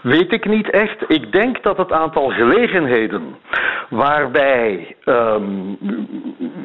weet 0.00 0.32
ik 0.32 0.48
niet 0.48 0.70
echt. 0.70 1.04
Ik 1.08 1.32
denk 1.32 1.62
dat 1.62 1.76
het 1.76 1.92
aantal 1.92 2.28
gelegenheden 2.28 3.36
waarbij 3.88 4.96
um, 5.04 5.78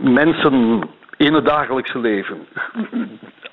mensen 0.02 0.82
in 1.18 1.34
het 1.34 1.46
dagelijkse 1.46 2.00
leven 2.00 2.48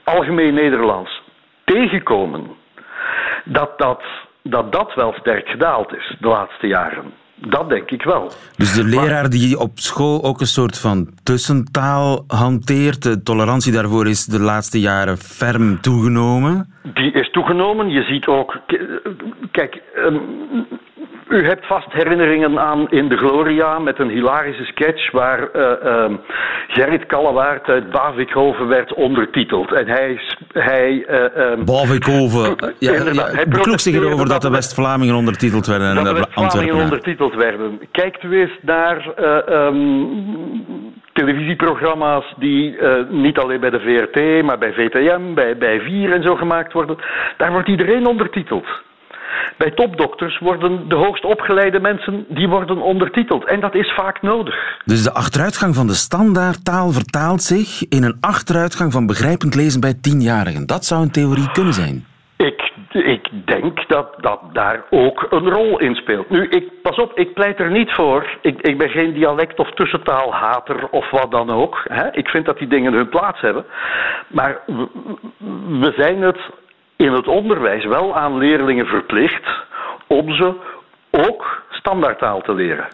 algemeen 0.04 0.54
Nederlands 0.54 1.22
tegenkomen, 1.64 2.50
dat 3.44 3.78
dat 3.78 4.02
dat 4.42 4.72
dat 4.72 4.94
wel 4.94 5.12
sterk 5.12 5.48
gedaald 5.48 5.94
is 5.94 6.16
de 6.20 6.28
laatste 6.28 6.66
jaren. 6.66 7.12
Dat 7.48 7.68
denk 7.68 7.90
ik 7.90 8.02
wel. 8.02 8.32
Dus 8.56 8.74
de 8.74 8.84
leraar 8.84 9.28
die 9.30 9.58
op 9.58 9.78
school 9.78 10.24
ook 10.24 10.40
een 10.40 10.46
soort 10.46 10.78
van 10.78 11.08
tussentaal 11.22 12.24
hanteert, 12.26 13.02
de 13.02 13.22
tolerantie 13.22 13.72
daarvoor 13.72 14.08
is 14.08 14.24
de 14.24 14.40
laatste 14.40 14.80
jaren 14.80 15.16
ferm 15.16 15.80
toegenomen? 15.80 16.74
Die 16.94 17.12
is 17.12 17.30
toegenomen. 17.30 17.88
Je 17.88 18.02
ziet 18.02 18.26
ook. 18.26 18.58
Kijk, 19.50 19.82
ehm, 19.94 20.16
u 21.30 21.46
hebt 21.46 21.66
vast 21.66 21.92
herinneringen 21.92 22.58
aan 22.58 22.88
in 22.90 23.08
de 23.08 23.16
Gloria 23.16 23.78
met 23.78 23.98
een 23.98 24.08
hilarische 24.08 24.64
sketch 24.64 25.10
waar 25.10 25.48
uh, 25.56 26.16
Gerrit 26.68 27.06
Kallewaard 27.06 27.68
uit 27.68 27.90
Bavikhoven 27.90 28.68
werd 28.68 28.94
ondertiteld. 28.94 29.72
En 29.72 29.88
hij... 29.88 30.20
hij 30.52 31.06
uh, 31.36 31.64
Bavikhoven. 31.64 32.56
Ja, 32.78 32.92
hij 32.92 33.46
beklok 33.48 33.80
zich 33.80 33.94
erover 33.94 34.28
dat 34.28 34.42
de 34.42 34.50
West-Vlamingen 34.50 35.14
ondertiteld 35.14 35.66
werden. 35.66 35.94
Dat 35.94 36.04
de 36.04 36.12
West-Vlamingen 36.12 36.74
ondertiteld 36.74 37.34
werden. 37.34 37.80
Kijkt 37.90 38.22
u 38.22 38.40
eens 38.40 38.58
naar 38.62 39.14
um, 39.48 40.94
televisieprogramma's 41.12 42.34
die 42.38 42.76
uh, 42.76 42.92
niet 43.08 43.38
alleen 43.38 43.60
bij 43.60 43.70
de 43.70 43.80
VRT, 43.80 44.44
maar 44.44 44.58
bij 44.58 44.72
VTM, 44.72 45.34
bij, 45.34 45.56
bij 45.56 45.80
Vier 45.80 46.12
en 46.12 46.22
zo 46.22 46.34
gemaakt 46.36 46.72
worden. 46.72 46.96
Daar 47.36 47.52
wordt 47.52 47.68
iedereen 47.68 48.06
ondertiteld. 48.06 48.66
Bij 49.56 49.70
topdokters 49.70 50.38
worden 50.38 50.88
de 50.88 50.94
hoogst 50.94 51.24
opgeleide 51.24 51.80
mensen 51.80 52.24
die 52.28 52.48
worden 52.48 52.80
ondertiteld. 52.80 53.44
En 53.44 53.60
dat 53.60 53.74
is 53.74 53.92
vaak 53.96 54.22
nodig. 54.22 54.78
Dus 54.84 55.02
de 55.02 55.12
achteruitgang 55.12 55.74
van 55.74 55.86
de 55.86 55.94
standaardtaal 55.94 56.90
vertaalt 56.90 57.42
zich 57.42 57.88
in 57.88 58.02
een 58.02 58.16
achteruitgang 58.20 58.92
van 58.92 59.06
begrijpend 59.06 59.54
lezen 59.54 59.80
bij 59.80 59.94
tienjarigen. 60.00 60.66
Dat 60.66 60.84
zou 60.84 61.02
een 61.02 61.10
theorie 61.10 61.50
kunnen 61.50 61.74
zijn. 61.74 62.04
Ik, 62.36 62.72
ik 62.92 63.28
denk 63.44 63.88
dat 63.88 64.14
dat 64.20 64.40
daar 64.52 64.84
ook 64.90 65.26
een 65.30 65.48
rol 65.48 65.78
in 65.78 65.94
speelt. 65.94 66.30
Nu, 66.30 66.48
ik, 66.48 66.82
pas 66.82 66.96
op, 66.96 67.18
ik 67.18 67.34
pleit 67.34 67.58
er 67.58 67.70
niet 67.70 67.92
voor. 67.92 68.38
Ik, 68.42 68.60
ik 68.60 68.78
ben 68.78 68.88
geen 68.88 69.12
dialect- 69.12 69.58
of 69.58 69.70
tussentaalhater 69.70 70.88
of 70.90 71.10
wat 71.10 71.30
dan 71.30 71.50
ook. 71.50 71.84
Hè. 71.84 72.12
Ik 72.12 72.28
vind 72.28 72.44
dat 72.44 72.58
die 72.58 72.68
dingen 72.68 72.92
hun 72.92 73.08
plaats 73.08 73.40
hebben. 73.40 73.64
Maar 74.28 74.60
we, 74.66 74.88
we 75.80 75.92
zijn 75.96 76.22
het 76.22 76.38
in 77.00 77.12
het 77.12 77.28
onderwijs 77.28 77.84
wel 77.84 78.16
aan 78.16 78.38
leerlingen 78.38 78.86
verplicht 78.86 79.48
om 80.06 80.34
ze 80.34 80.54
ook 81.10 81.62
standaardtaal 81.70 82.40
te 82.40 82.54
leren. 82.54 82.88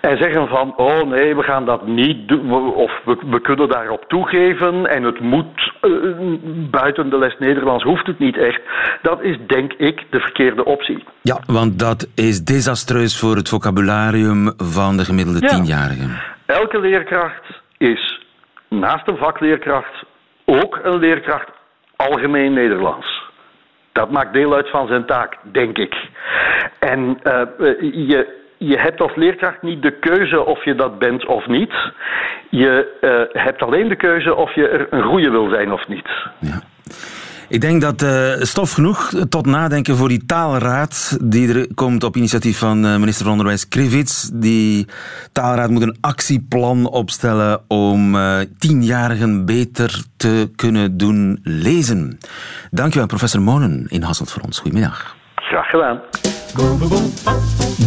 En 0.00 0.18
zeggen 0.18 0.48
van, 0.48 0.76
oh 0.76 1.02
nee, 1.02 1.36
we 1.36 1.42
gaan 1.42 1.64
dat 1.64 1.86
niet 1.86 2.28
doen, 2.28 2.74
of 2.74 2.92
we, 3.04 3.16
we 3.26 3.40
kunnen 3.40 3.68
daarop 3.68 4.04
toegeven 4.08 4.86
en 4.86 5.02
het 5.02 5.20
moet, 5.20 5.72
uh, 5.82 6.38
buiten 6.70 7.10
de 7.10 7.18
les 7.18 7.36
Nederlands 7.38 7.84
hoeft 7.84 8.06
het 8.06 8.18
niet 8.18 8.36
echt. 8.36 8.60
Dat 9.02 9.22
is, 9.22 9.36
denk 9.46 9.72
ik, 9.72 10.06
de 10.10 10.20
verkeerde 10.20 10.64
optie. 10.64 11.04
Ja, 11.20 11.40
want 11.46 11.78
dat 11.78 12.08
is 12.14 12.44
desastreus 12.44 13.18
voor 13.18 13.36
het 13.36 13.48
vocabularium 13.48 14.52
van 14.56 14.96
de 14.96 15.04
gemiddelde 15.04 15.40
ja. 15.40 15.48
tienjarigen. 15.48 16.10
Elke 16.46 16.80
leerkracht 16.80 17.44
is 17.78 18.20
naast 18.68 19.08
een 19.08 19.16
vakleerkracht 19.16 20.04
ook 20.44 20.80
een 20.82 20.98
leerkracht 20.98 21.50
algemeen 21.96 22.52
Nederlands. 22.52 23.24
Dat 23.92 24.10
maakt 24.10 24.32
deel 24.32 24.54
uit 24.54 24.70
van 24.70 24.86
zijn 24.86 25.06
taak, 25.06 25.36
denk 25.42 25.78
ik. 25.78 26.08
En 26.78 27.00
uh, 27.24 27.42
je, 28.08 28.44
je 28.58 28.78
hebt 28.78 29.00
als 29.00 29.14
leerkracht 29.14 29.62
niet 29.62 29.82
de 29.82 29.90
keuze 29.90 30.44
of 30.44 30.64
je 30.64 30.74
dat 30.74 30.98
bent 30.98 31.26
of 31.26 31.46
niet. 31.46 31.74
Je 32.50 32.96
uh, 33.00 33.42
hebt 33.42 33.62
alleen 33.62 33.88
de 33.88 33.96
keuze 33.96 34.34
of 34.34 34.54
je 34.54 34.68
er 34.68 34.86
een 34.90 35.02
goede 35.02 35.30
wil 35.30 35.48
zijn 35.48 35.72
of 35.72 35.88
niet. 35.88 36.08
Ja. 36.38 36.60
Ik 37.48 37.60
denk 37.60 37.80
dat 37.80 38.02
uh, 38.02 38.32
stof 38.38 38.72
genoeg 38.72 39.12
tot 39.28 39.46
nadenken 39.46 39.96
voor 39.96 40.08
die 40.08 40.26
taalraad 40.26 41.18
die 41.22 41.54
er 41.54 41.74
komt 41.74 42.04
op 42.04 42.16
initiatief 42.16 42.58
van 42.58 42.84
uh, 42.84 42.96
minister 42.96 43.22
van 43.24 43.32
Onderwijs 43.32 43.68
Krivits. 43.68 44.30
Die 44.32 44.86
taalraad 45.32 45.70
moet 45.70 45.82
een 45.82 45.96
actieplan 46.00 46.88
opstellen 46.88 47.60
om 47.68 48.14
uh, 48.14 48.38
tienjarigen 48.58 49.44
beter 49.44 50.02
te 50.16 50.50
kunnen 50.56 50.96
doen 50.96 51.40
lezen. 51.42 52.18
Dankjewel, 52.70 53.06
professor 53.06 53.42
Monen 53.42 53.86
in 53.88 54.02
Hasselt 54.02 54.30
voor 54.30 54.42
ons. 54.42 54.58
Goedemiddag. 54.58 55.16
Graag 55.34 55.66
gedaan. 55.66 56.00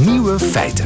Nieuwe 0.05 0.39
feiten. 0.39 0.85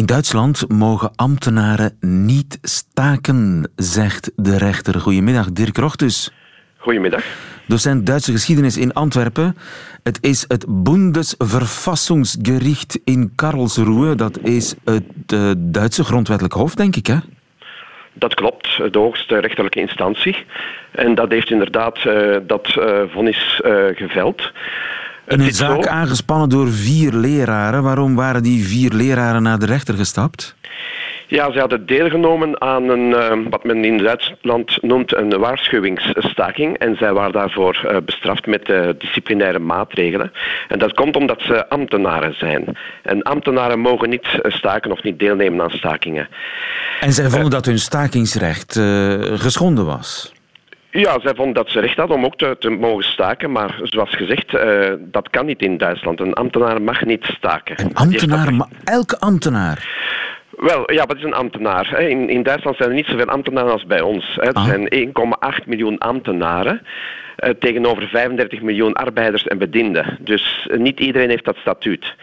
In 0.00 0.06
Duitsland 0.06 0.68
mogen 0.68 1.10
ambtenaren 1.16 1.96
niet 2.00 2.58
staken, 2.62 3.70
zegt 3.76 4.32
de 4.36 4.58
rechter. 4.58 5.00
Goedemiddag, 5.00 5.52
Dirk 5.52 5.76
Rochtus. 5.76 6.32
Goedemiddag. 6.76 7.24
Docent 7.66 8.06
Duitse 8.06 8.32
geschiedenis 8.32 8.76
in 8.76 8.92
Antwerpen. 8.92 9.56
Het 10.02 10.18
is 10.20 10.44
het 10.48 10.64
Bundesverfassungsgericht 10.68 13.00
in 13.04 13.32
Karlsruhe. 13.34 14.14
Dat 14.14 14.38
is 14.38 14.74
het 14.84 15.04
uh, 15.34 15.50
Duitse 15.58 16.04
grondwettelijk 16.04 16.54
hof, 16.54 16.74
denk 16.74 16.96
ik, 16.96 17.06
hè? 17.06 17.16
Dat 18.12 18.34
klopt, 18.34 18.92
de 18.92 18.98
hoogste 18.98 19.38
rechterlijke 19.38 19.80
instantie. 19.80 20.44
En 20.90 21.14
dat 21.14 21.30
heeft 21.30 21.50
inderdaad 21.50 22.04
uh, 22.04 22.36
dat 22.46 22.74
uh, 22.78 23.00
vonnis 23.08 23.60
geveld. 23.94 24.52
Een 25.30 25.54
zaak 25.54 25.86
aangespannen 25.86 26.48
door 26.48 26.68
vier 26.68 27.12
leraren. 27.12 27.82
Waarom 27.82 28.14
waren 28.14 28.42
die 28.42 28.66
vier 28.66 28.92
leraren 28.92 29.42
naar 29.42 29.58
de 29.58 29.66
rechter 29.66 29.94
gestapt? 29.94 30.54
Ja, 31.26 31.52
ze 31.52 31.58
hadden 31.58 31.86
deelgenomen 31.86 32.60
aan 32.60 32.88
een, 32.88 33.10
uh, 33.10 33.50
wat 33.50 33.64
men 33.64 33.84
in 33.84 33.98
Duitsland 33.98 34.82
noemt 34.82 35.14
een 35.14 35.38
waarschuwingsstaking. 35.38 36.78
En 36.78 36.96
zij 36.96 37.12
waren 37.12 37.32
daarvoor 37.32 37.80
uh, 37.84 37.96
bestraft 38.04 38.46
met 38.46 38.68
uh, 38.68 38.88
disciplinaire 38.98 39.58
maatregelen. 39.58 40.32
En 40.68 40.78
dat 40.78 40.92
komt 40.92 41.16
omdat 41.16 41.40
ze 41.40 41.68
ambtenaren 41.68 42.34
zijn. 42.34 42.76
En 43.02 43.22
ambtenaren 43.22 43.78
mogen 43.78 44.08
niet 44.08 44.26
staken 44.42 44.92
of 44.92 45.02
niet 45.02 45.18
deelnemen 45.18 45.62
aan 45.62 45.70
stakingen. 45.70 46.28
En 47.00 47.12
zij 47.12 47.28
vonden 47.30 47.50
dat 47.50 47.66
hun 47.66 47.78
stakingsrecht 47.78 48.80
geschonden 49.34 49.86
was? 49.86 50.32
Ja, 50.90 51.20
zij 51.20 51.34
vonden 51.34 51.54
dat 51.54 51.70
ze 51.70 51.80
recht 51.80 51.96
hadden 51.96 52.16
om 52.16 52.24
ook 52.24 52.36
te, 52.36 52.56
te 52.58 52.70
mogen 52.70 53.04
staken. 53.04 53.52
Maar 53.52 53.78
zoals 53.82 54.16
gezegd, 54.16 54.52
uh, 54.52 54.92
dat 54.98 55.30
kan 55.30 55.46
niet 55.46 55.62
in 55.62 55.76
Duitsland. 55.76 56.20
Een 56.20 56.34
ambtenaar 56.34 56.82
mag 56.82 57.04
niet 57.04 57.24
staken. 57.24 57.80
Een 57.80 57.94
ambtenaar? 57.94 58.54
Maar 58.54 58.68
elke 58.84 59.18
ambtenaar? 59.18 59.88
Wel, 60.50 60.92
ja, 60.92 61.06
wat 61.06 61.16
is 61.16 61.22
een 61.22 61.34
ambtenaar? 61.34 62.00
In, 62.00 62.28
in 62.28 62.42
Duitsland 62.42 62.76
zijn 62.76 62.88
er 62.88 62.94
niet 62.94 63.06
zoveel 63.06 63.26
ambtenaren 63.26 63.72
als 63.72 63.86
bij 63.86 64.00
ons. 64.00 64.38
Er 64.38 64.52
ah. 64.52 64.64
zijn 64.64 65.12
1,8 65.62 65.66
miljoen 65.66 65.98
ambtenaren. 65.98 66.82
Uh, 67.44 67.50
tegenover 67.50 68.08
35 68.08 68.60
miljoen 68.60 68.92
arbeiders 68.92 69.46
en 69.46 69.58
bedienden. 69.58 70.18
Dus 70.20 70.68
uh, 70.70 70.78
niet 70.78 71.00
iedereen 71.00 71.28
heeft 71.28 71.44
dat 71.44 71.56
statuut. 71.56 72.14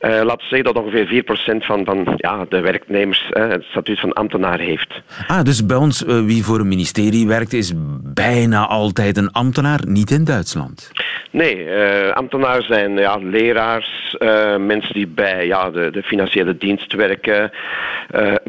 Uh, 0.00 0.10
laten 0.10 0.48
we 0.48 0.56
zeggen 0.56 0.74
dat 0.74 0.84
ongeveer 0.84 1.24
4% 1.24 1.64
van, 1.64 1.84
van 1.84 2.14
ja, 2.16 2.44
de 2.48 2.60
werknemers 2.60 3.30
uh, 3.32 3.48
het 3.48 3.62
statuut 3.62 4.00
van 4.00 4.12
ambtenaar 4.12 4.58
heeft. 4.58 5.02
Ah, 5.26 5.42
dus 5.42 5.66
bij 5.66 5.76
ons, 5.76 6.04
uh, 6.04 6.24
wie 6.24 6.44
voor 6.44 6.60
een 6.60 6.68
ministerie 6.68 7.26
werkt, 7.26 7.52
is 7.52 7.72
bijna 8.02 8.66
altijd 8.66 9.16
een 9.16 9.32
ambtenaar, 9.32 9.80
niet 9.86 10.10
in 10.10 10.24
Duitsland? 10.24 10.90
Nee, 11.30 11.70
ambtenaren 12.12 12.62
zijn 12.62 12.96
ja, 12.96 13.16
leraars, 13.16 14.16
mensen 14.58 14.94
die 14.94 15.06
bij 15.06 15.46
ja, 15.46 15.70
de, 15.70 15.90
de 15.90 16.02
financiële 16.02 16.56
dienst 16.56 16.92
werken, 16.92 17.50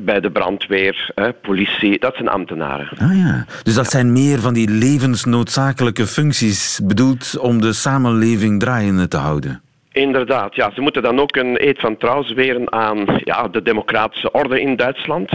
bij 0.02 0.20
de 0.20 0.32
brandweer, 0.32 1.12
politie, 1.42 2.00
dat 2.00 2.16
zijn 2.16 2.28
ambtenaren. 2.28 2.90
Ah 2.98 3.18
ja, 3.18 3.46
dus 3.64 3.76
dat 3.76 3.90
zijn 3.90 4.12
meer 4.12 4.40
van 4.40 4.54
die 4.54 4.70
levensnoodzakelijke 4.70 6.08
functies 6.08 6.80
bedoeld 6.84 7.38
om 7.38 7.62
de 7.62 7.74
samenleving 7.74 8.60
draaiende 8.60 9.08
te 9.08 9.18
houden? 9.18 9.62
Inderdaad, 9.94 10.56
ja. 10.56 10.72
Ze 10.74 10.82
moeten 10.82 11.02
dan 11.02 11.20
ook 11.20 11.36
een 11.36 11.68
eed 11.68 11.80
van 11.80 11.98
trouw 11.98 12.24
zweren 12.24 12.72
aan 12.72 13.06
ja, 13.24 13.48
de 13.48 13.62
democratische 13.62 14.32
orde 14.32 14.62
in 14.62 14.76
Duitsland. 14.76 15.30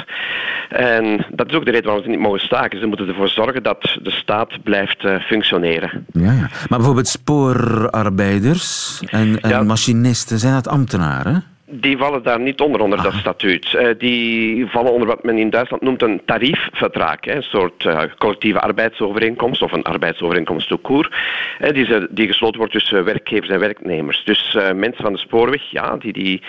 En 0.68 1.26
dat 1.30 1.48
is 1.48 1.54
ook 1.54 1.64
de 1.64 1.70
reden 1.70 1.86
waarom 1.86 2.04
ze 2.04 2.10
niet 2.10 2.18
mogen 2.18 2.40
staken. 2.40 2.80
Ze 2.80 2.86
moeten 2.86 3.08
ervoor 3.08 3.28
zorgen 3.28 3.62
dat 3.62 3.98
de 4.02 4.10
staat 4.10 4.62
blijft 4.62 5.04
uh, 5.04 5.20
functioneren. 5.20 6.06
Ja, 6.12 6.32
ja. 6.32 6.48
Maar 6.68 6.78
bijvoorbeeld 6.78 7.08
spoorarbeiders 7.08 9.00
en, 9.06 9.40
en 9.40 9.66
machinisten, 9.66 10.38
zijn 10.38 10.54
dat 10.54 10.68
ambtenaren? 10.68 11.44
Die 11.70 11.96
vallen 11.96 12.22
daar 12.22 12.40
niet 12.40 12.60
onder, 12.60 12.80
onder 12.80 13.02
dat 13.02 13.12
ah. 13.12 13.18
statuut. 13.18 13.72
Uh, 13.72 13.88
die 13.98 14.66
vallen 14.66 14.92
onder 14.92 15.08
wat 15.08 15.22
men 15.22 15.38
in 15.38 15.50
Duitsland 15.50 15.82
noemt 15.82 16.02
een 16.02 16.20
tariefverdrag. 16.24 17.16
Hè, 17.20 17.34
een 17.34 17.42
soort 17.42 17.84
uh, 17.84 18.00
collectieve 18.18 18.60
arbeidsovereenkomst 18.60 19.62
of 19.62 19.72
een 19.72 19.82
arbeidsovereenkomst 19.82 20.68
tout 20.68 20.82
court. 20.82 21.14
Uh, 21.60 21.72
die, 21.72 22.06
die, 22.10 22.26
gesloten 22.26 22.58
wordt 22.58 22.72
tussen 22.72 23.04
werkgevers 23.04 23.48
en 23.48 23.58
werknemers. 23.58 24.24
Dus 24.24 24.58
mensen 24.74 25.02
van 25.02 25.12
de 25.12 25.18
spoorweg, 25.18 25.62
ja, 25.70 25.96
die, 25.96 26.12
die 26.12 26.42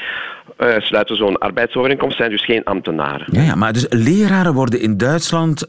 sluiten 0.78 1.16
zo'n 1.16 1.38
arbeidsovereenkomst, 1.38 2.18
zijn 2.18 2.30
dus 2.30 2.46
geen 2.46 2.64
ambtenaren. 2.64 3.28
Ja, 3.32 3.42
ja, 3.42 3.56
maar 3.56 3.74
dus 3.74 3.86
leraren 3.90 4.54
worden 4.54 4.82
in 4.82 4.98
Duitsland 4.98 5.68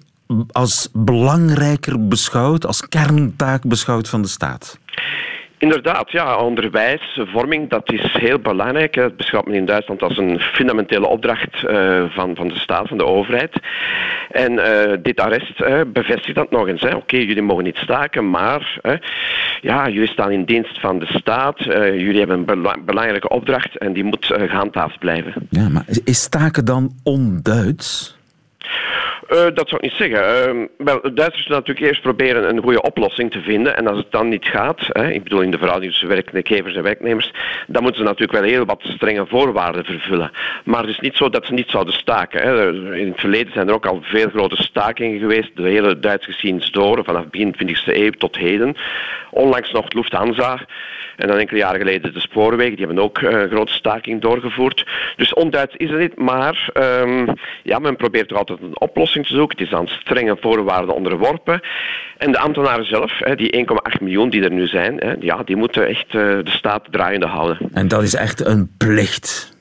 als 0.50 0.88
belangrijker 0.92 2.08
beschouwd, 2.08 2.66
als 2.66 2.88
kerntaak 2.88 3.62
beschouwd 3.66 4.08
van 4.08 4.22
de 4.22 4.28
staat. 4.28 4.78
Inderdaad, 5.60 6.10
ja, 6.10 6.36
onderwijs, 6.36 7.20
vorming, 7.32 7.70
dat 7.70 7.92
is 7.92 8.12
heel 8.12 8.38
belangrijk. 8.38 8.94
Dat 8.94 9.16
beschouwt 9.16 9.46
men 9.46 9.54
in 9.54 9.66
Duitsland 9.66 10.02
als 10.02 10.18
een 10.18 10.38
fundamentele 10.38 11.06
opdracht 11.06 11.62
uh, 11.62 12.04
van, 12.08 12.36
van 12.36 12.48
de 12.48 12.58
staat, 12.58 12.88
van 12.88 12.98
de 12.98 13.04
overheid. 13.04 13.52
En 14.30 14.52
uh, 14.52 14.92
dit 15.02 15.20
arrest 15.20 15.60
uh, 15.60 15.80
bevestigt 15.92 16.34
dat 16.34 16.50
nog 16.50 16.68
eens. 16.68 16.84
Oké, 16.84 17.16
jullie 17.16 17.42
mogen 17.42 17.64
niet 17.64 17.76
staken, 17.76 18.30
maar 18.30 18.80
ja, 19.60 19.88
jullie 19.88 20.08
staan 20.08 20.30
in 20.30 20.44
dienst 20.44 20.80
van 20.80 20.98
de 20.98 21.06
staat. 21.06 21.58
jullie 21.64 22.18
hebben 22.18 22.38
een 22.38 22.44
bela 22.44 22.76
belangrijke 22.86 23.28
opdracht 23.28 23.78
en 23.78 23.92
die 23.92 24.04
moet 24.04 24.26
gehandhaafd 24.26 24.98
blijven. 24.98 25.32
Ja, 25.50 25.68
maar 25.68 25.84
is 26.04 26.22
staken 26.22 26.64
dan 26.64 26.92
onduits? 27.02 28.18
Uh, 29.30 29.38
dat 29.54 29.68
zou 29.68 29.80
ik 29.80 29.82
niet 29.82 30.10
zeggen. 30.10 30.56
Uh, 30.56 30.66
wel, 30.76 31.14
Duitsers 31.14 31.46
natuurlijk 31.46 31.86
eerst 31.86 32.02
proberen 32.02 32.48
een 32.48 32.62
goede 32.62 32.82
oplossing 32.82 33.30
te 33.30 33.40
vinden. 33.40 33.76
En 33.76 33.86
als 33.86 33.96
het 33.96 34.10
dan 34.12 34.28
niet 34.28 34.44
gaat, 34.44 34.80
hè, 34.86 35.10
ik 35.10 35.22
bedoel 35.22 35.40
in 35.40 35.50
de 35.50 35.58
verhouding 35.58 35.90
tussen 35.90 36.08
werkgevers 36.08 36.74
en 36.74 36.82
werknemers, 36.82 37.32
dan 37.66 37.82
moeten 37.82 38.00
ze 38.00 38.06
natuurlijk 38.06 38.38
wel 38.40 38.50
heel 38.50 38.64
wat 38.64 38.82
strenge 38.82 39.26
voorwaarden 39.26 39.84
vervullen. 39.84 40.30
Maar 40.64 40.80
het 40.80 40.90
is 40.90 41.00
niet 41.00 41.16
zo 41.16 41.28
dat 41.28 41.46
ze 41.46 41.52
niet 41.52 41.70
zouden 41.70 41.94
staken. 41.94 42.42
Hè. 42.42 42.72
In 42.96 43.08
het 43.08 43.20
verleden 43.20 43.52
zijn 43.52 43.68
er 43.68 43.74
ook 43.74 43.86
al 43.86 44.00
veel 44.02 44.28
grote 44.28 44.62
stakingen 44.62 45.18
geweest, 45.18 45.50
de 45.54 45.68
hele 45.68 45.98
Duitse 45.98 46.30
geschiedenis 46.30 46.70
door, 46.70 47.04
vanaf 47.04 47.28
begin 47.30 47.54
20e 47.64 47.84
eeuw 47.84 48.10
tot 48.10 48.36
heden. 48.36 48.76
Onlangs 49.30 49.72
nog 49.72 49.92
Lufthansa. 49.92 50.58
En 51.20 51.28
dan 51.28 51.38
enkele 51.38 51.58
jaren 51.58 51.78
geleden 51.78 52.14
de 52.14 52.20
spoorwegen, 52.20 52.76
die 52.76 52.86
hebben 52.86 53.04
ook 53.04 53.20
uh, 53.20 53.30
een 53.30 53.48
grote 53.48 53.72
staking 53.72 54.20
doorgevoerd. 54.20 54.86
Dus 55.16 55.34
onduits 55.34 55.76
is 55.76 55.90
het 55.90 55.98
niet, 55.98 56.16
maar 56.16 56.68
um, 57.02 57.26
ja, 57.62 57.78
men 57.78 57.96
probeert 57.96 58.30
er 58.30 58.36
altijd 58.36 58.59
een 58.62 58.80
oplossing 58.80 59.26
te 59.26 59.34
zoeken. 59.34 59.58
Het 59.58 59.66
is 59.66 59.74
aan 59.74 59.86
strenge 59.86 60.36
voorwaarden 60.40 60.94
onderworpen. 60.94 61.60
En 62.16 62.32
de 62.32 62.38
ambtenaren 62.38 62.84
zelf, 62.84 63.12
die 63.34 63.66
1,8 63.96 64.00
miljoen 64.00 64.30
die 64.30 64.42
er 64.42 64.52
nu 64.52 64.66
zijn, 64.66 65.16
ja, 65.20 65.42
die 65.42 65.56
moeten 65.56 65.86
echt 65.86 66.06
uh, 66.06 66.12
de 66.22 66.50
staat 66.50 66.86
draaiende 66.90 67.26
houden. 67.26 67.58
En 67.72 67.88
dat 67.88 68.02
is 68.02 68.14
echt 68.14 68.46
een 68.46 68.70
plicht. 68.78 69.58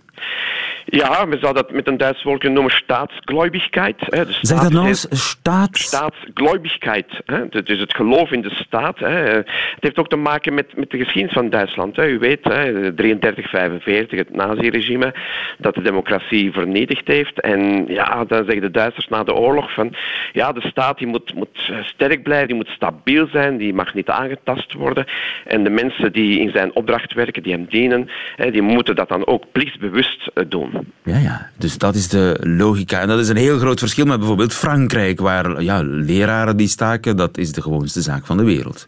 Ja, 0.91 1.27
we 1.27 1.37
zouden 1.39 1.63
dat 1.63 1.71
met 1.71 1.87
een 1.87 1.97
Duits 1.97 2.23
woord 2.23 2.39
kunnen 2.39 2.57
noemen 2.59 2.77
staatsgläubigkeit. 2.77 3.95
Hè. 3.99 4.25
De 4.25 4.37
zeg 4.41 4.61
dat 4.61 4.71
nou 4.71 4.87
eens, 4.87 5.07
staats... 5.09 5.81
Staatsgläubigkeit. 5.81 7.21
Hè. 7.25 7.47
Dus 7.63 7.79
het 7.79 7.95
geloof 7.95 8.31
in 8.31 8.41
de 8.41 8.49
staat. 8.53 8.99
Hè. 8.99 9.07
Het 9.09 9.47
heeft 9.79 9.97
ook 9.97 10.09
te 10.09 10.15
maken 10.15 10.53
met, 10.53 10.77
met 10.77 10.89
de 10.89 10.97
geschiedenis 10.97 11.33
van 11.33 11.49
Duitsland. 11.49 11.95
Hè. 11.95 12.07
U 12.07 12.19
weet, 12.19 12.43
hè, 12.43 12.93
33, 12.93 13.49
45, 13.49 14.17
het 14.17 14.35
naziregime, 14.35 15.13
dat 15.57 15.75
de 15.75 15.81
democratie 15.81 16.51
vernietigd 16.51 17.07
heeft. 17.07 17.39
En 17.39 17.85
ja, 17.87 18.25
dan 18.25 18.43
zeggen 18.43 18.61
de 18.61 18.71
Duitsers 18.71 19.07
na 19.07 19.23
de 19.23 19.33
oorlog 19.33 19.73
van, 19.73 19.95
ja, 20.33 20.51
de 20.51 20.61
staat 20.61 20.97
die 20.97 21.07
moet, 21.07 21.33
moet 21.33 21.71
sterk 21.81 22.23
blijven, 22.23 22.47
die 22.47 22.55
moet 22.55 22.67
stabiel 22.67 23.27
zijn, 23.27 23.57
die 23.57 23.73
mag 23.73 23.93
niet 23.93 24.09
aangetast 24.09 24.73
worden. 24.73 25.05
En 25.45 25.63
de 25.63 25.69
mensen 25.69 26.11
die 26.11 26.39
in 26.39 26.51
zijn 26.51 26.75
opdracht 26.75 27.13
werken, 27.13 27.43
die 27.43 27.53
hem 27.53 27.65
dienen, 27.69 28.09
hè, 28.35 28.51
die 28.51 28.61
moeten 28.61 28.95
dat 28.95 29.09
dan 29.09 29.27
ook 29.27 29.43
plichtbewust 29.51 30.27
eh, 30.33 30.43
doen. 30.47 30.78
Ja, 31.03 31.17
ja, 31.17 31.49
dus 31.57 31.77
dat 31.77 31.95
is 31.95 32.07
de 32.07 32.37
logica. 32.39 32.99
En 32.99 33.07
dat 33.07 33.19
is 33.19 33.29
een 33.29 33.35
heel 33.37 33.57
groot 33.57 33.79
verschil 33.79 34.05
met 34.05 34.17
bijvoorbeeld 34.17 34.53
Frankrijk, 34.53 35.19
waar 35.19 35.61
ja, 35.61 35.81
leraren 35.83 36.57
die 36.57 36.67
staken, 36.67 37.17
dat 37.17 37.37
is 37.37 37.51
de 37.51 37.61
gewoonste 37.61 38.01
zaak 38.01 38.25
van 38.25 38.37
de 38.37 38.43
wereld. 38.43 38.87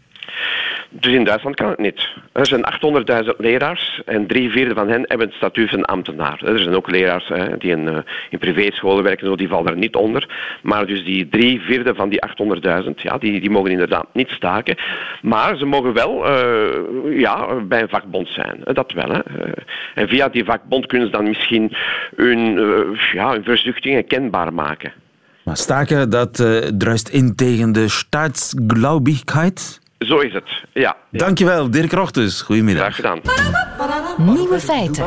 Dus 0.92 1.12
in 1.12 1.24
Duitsland 1.24 1.56
kan 1.56 1.68
het 1.68 1.78
niet. 1.78 2.08
Er 2.32 2.46
zijn 2.46 2.64
800.000 3.24 3.36
leraars 3.36 4.02
en 4.04 4.26
drie 4.26 4.50
vierde 4.50 4.74
van 4.74 4.88
hen 4.88 5.04
hebben 5.06 5.26
het 5.26 5.36
statuut 5.36 5.70
van 5.70 5.84
ambtenaar. 5.84 6.42
Er 6.44 6.58
zijn 6.58 6.74
ook 6.74 6.90
leraars 6.90 7.28
hè, 7.28 7.56
die 7.56 7.70
in, 7.70 7.86
uh, 7.86 7.96
in 8.30 8.38
privéscholen 8.38 9.04
werken, 9.04 9.36
die 9.36 9.48
vallen 9.48 9.70
er 9.72 9.78
niet 9.78 9.94
onder. 9.96 10.28
Maar 10.62 10.86
dus 10.86 11.04
die 11.04 11.28
drie 11.28 11.60
vierde 11.60 11.94
van 11.94 12.08
die 12.08 12.22
800.000, 12.84 12.90
ja, 12.94 13.18
die, 13.18 13.40
die 13.40 13.50
mogen 13.50 13.70
inderdaad 13.70 14.06
niet 14.12 14.28
staken. 14.28 14.76
Maar 15.22 15.56
ze 15.56 15.64
mogen 15.64 15.92
wel 15.92 16.26
uh, 16.26 17.20
ja, 17.20 17.54
bij 17.54 17.82
een 17.82 17.88
vakbond 17.88 18.28
zijn. 18.28 18.60
Dat 18.64 18.92
wel. 18.92 19.10
Hè. 19.10 19.20
En 19.94 20.08
via 20.08 20.28
die 20.28 20.44
vakbond 20.44 20.86
kunnen 20.86 21.06
ze 21.06 21.12
dan 21.12 21.28
misschien 21.28 21.72
hun, 22.16 22.56
uh, 22.56 22.98
ja, 23.12 23.32
hun 23.32 23.44
verzuchtingen 23.44 24.06
kenbaar 24.06 24.54
maken. 24.54 24.92
Maar 25.44 25.56
staken, 25.56 26.10
dat 26.10 26.46
druist 26.78 27.08
in 27.08 27.34
tegen 27.34 27.72
de 27.72 27.88
staatsglaubigheid? 27.88 29.81
Zo 30.06 30.18
is 30.18 30.32
het, 30.32 30.44
ja. 30.72 30.96
Dankjewel, 31.10 31.70
Dirk 31.70 31.92
Rochters. 31.92 32.40
Goedemiddag. 32.40 32.94
Graag 32.94 32.96
gedaan. 32.96 33.20
Nieuwe 34.16 34.60
feiten. 34.60 35.06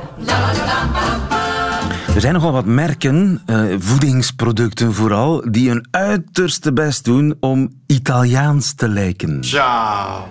Er 2.16 2.22
zijn 2.22 2.34
nogal 2.34 2.52
wat 2.52 2.66
merken, 2.66 3.42
uh, 3.46 3.76
voedingsproducten 3.78 4.94
vooral, 4.94 5.44
die 5.52 5.70
hun 5.70 5.88
uiterste 5.92 6.74
best 6.74 7.06
doen 7.06 7.36
om 7.40 7.82
Italiaans 7.88 8.74
te 8.74 8.88
lijken. 8.88 9.44
Ciao. 9.44 10.28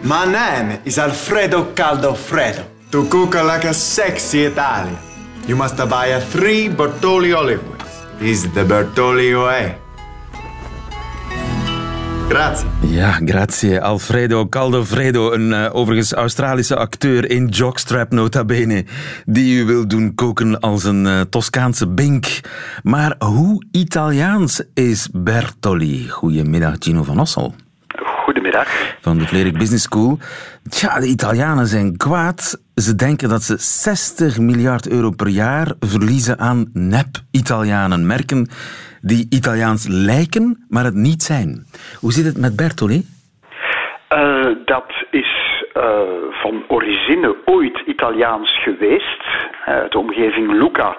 My 0.00 0.24
name 0.24 0.78
is 0.82 0.98
Alfredo 0.98 1.70
Caldofredo. 1.74 2.60
To 2.88 3.06
cook 3.08 3.34
like 3.34 3.68
a 3.68 3.72
sexy 3.72 4.46
Italian, 4.46 4.98
you 5.46 5.56
must 5.56 5.76
buy 5.76 6.14
a 6.14 6.20
three 6.30 6.70
Bertolli 6.70 7.34
olive 7.34 7.60
oils. 7.70 8.18
This 8.18 8.44
is 8.44 8.52
the 8.52 8.64
Bertolli 8.64 9.34
way. 9.34 9.76
Grazie. 12.30 12.68
Ja, 12.80 13.18
grazie. 13.24 13.80
Alfredo 13.80 14.48
Caldofredo, 14.48 15.32
een 15.32 15.50
uh, 15.50 15.74
overigens 15.74 16.12
Australische 16.12 16.76
acteur 16.76 17.30
in 17.30 17.46
Jockstrap 17.46 18.12
nota 18.12 18.44
bene, 18.44 18.84
die 19.26 19.62
u 19.62 19.64
wil 19.64 19.88
doen 19.88 20.14
koken 20.14 20.60
als 20.60 20.84
een 20.84 21.04
uh, 21.04 21.20
Toscaanse 21.20 21.88
bink. 21.88 22.40
Maar 22.82 23.14
hoe 23.18 23.64
Italiaans 23.72 24.62
is 24.74 25.08
Bertoli? 25.12 26.08
Goedemiddag, 26.08 26.74
Gino 26.78 27.02
van 27.02 27.20
Ossel. 27.20 27.54
Goedemiddag. 28.24 28.68
Van 29.00 29.18
de 29.18 29.26
Vlerik 29.26 29.58
Business 29.58 29.84
School. 29.84 30.18
Tja, 30.68 31.00
de 31.00 31.06
Italianen 31.06 31.66
zijn 31.66 31.96
kwaad. 31.96 32.60
Ze 32.74 32.94
denken 32.94 33.28
dat 33.28 33.42
ze 33.42 33.54
60 33.58 34.38
miljard 34.38 34.88
euro 34.88 35.10
per 35.10 35.28
jaar 35.28 35.72
verliezen 35.80 36.38
aan 36.38 36.70
nep-Italianen. 36.72 38.06
Merken 38.06 38.48
die 39.00 39.26
Italiaans 39.30 39.86
lijken, 39.88 40.66
maar 40.68 40.84
het 40.84 40.94
niet 40.94 41.22
zijn. 41.22 41.66
Hoe 42.00 42.12
zit 42.12 42.24
het 42.24 42.38
met 42.38 42.56
Bertoli? 42.56 43.02
Uh, 44.14 44.46
dat 44.64 44.92
is 45.10 45.64
uh, 45.76 46.00
van 46.30 46.64
origine 46.68 47.36
ooit 47.44 47.82
Italiaans 47.86 48.62
geweest. 48.62 49.22
Uh, 49.68 49.76
de 49.88 49.98
omgeving 49.98 50.52
Luca, 50.52 50.96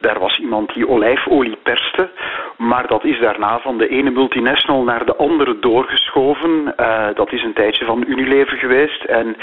daar 0.00 0.18
was 0.18 0.38
iemand 0.38 0.74
die 0.74 0.88
olijfolie 0.88 1.58
perste. 1.62 2.10
Maar 2.56 2.86
dat 2.86 3.04
is 3.04 3.20
daarna 3.20 3.58
van 3.58 3.78
de 3.78 3.88
ene 3.88 4.10
multinational 4.10 4.82
naar 4.82 5.06
de 5.06 5.16
andere 5.16 5.58
doorgeschoven. 5.60 6.74
Dat 7.14 7.32
is 7.32 7.42
een 7.42 7.52
tijdje 7.52 7.84
van 7.84 8.04
Unilever 8.06 8.56
geweest. 8.56 9.04
En 9.04 9.36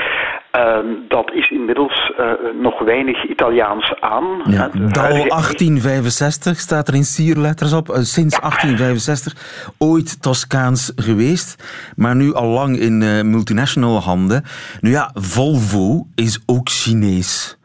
dat 1.07 1.31
is 1.33 1.49
inmiddels 1.49 2.13
uh, 2.19 2.31
nog 2.61 2.79
weinig 2.79 3.29
Italiaans 3.29 3.93
aan. 3.99 4.41
Ja, 4.45 4.69
DAL 4.73 5.11
1865 5.11 6.59
staat 6.59 6.87
er 6.87 6.95
in 6.95 7.03
sierletters 7.03 7.73
op. 7.73 7.87
sinds 7.87 8.39
1865 8.39 9.73
ooit 9.77 10.21
Toscaans 10.21 10.91
geweest. 10.95 11.63
Maar 11.95 12.15
nu 12.15 12.33
al 12.33 12.47
lang 12.47 12.79
in 12.79 12.97
multinational 13.29 14.01
handen. 14.01 14.43
Nu 14.81 14.89
ja, 14.89 15.11
Volvo 15.13 16.07
is 16.15 16.43
ook 16.45 16.69
Chinees. 16.69 17.57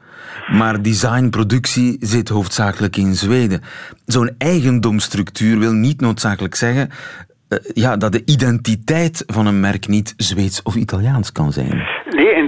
Maar 0.52 0.83
designproductie 0.83 1.96
zit 2.00 2.28
hoofdzakelijk 2.28 2.96
in 2.96 3.14
Zweden. 3.14 3.61
Zo'n 4.07 4.35
eigendomsstructuur 4.38 5.59
wil 5.59 5.72
niet 5.72 6.00
noodzakelijk 6.00 6.55
zeggen 6.55 6.90
uh, 7.52 7.59
ja, 7.74 7.96
dat 7.96 8.12
de 8.12 8.22
identiteit 8.24 9.24
van 9.26 9.46
een 9.46 9.61
merk 9.61 9.88
niet 9.88 10.14
Zweeds 10.16 10.62
of 10.62 10.74
Italiaans 10.74 11.33
kan 11.33 11.52
zijn. 11.52 12.02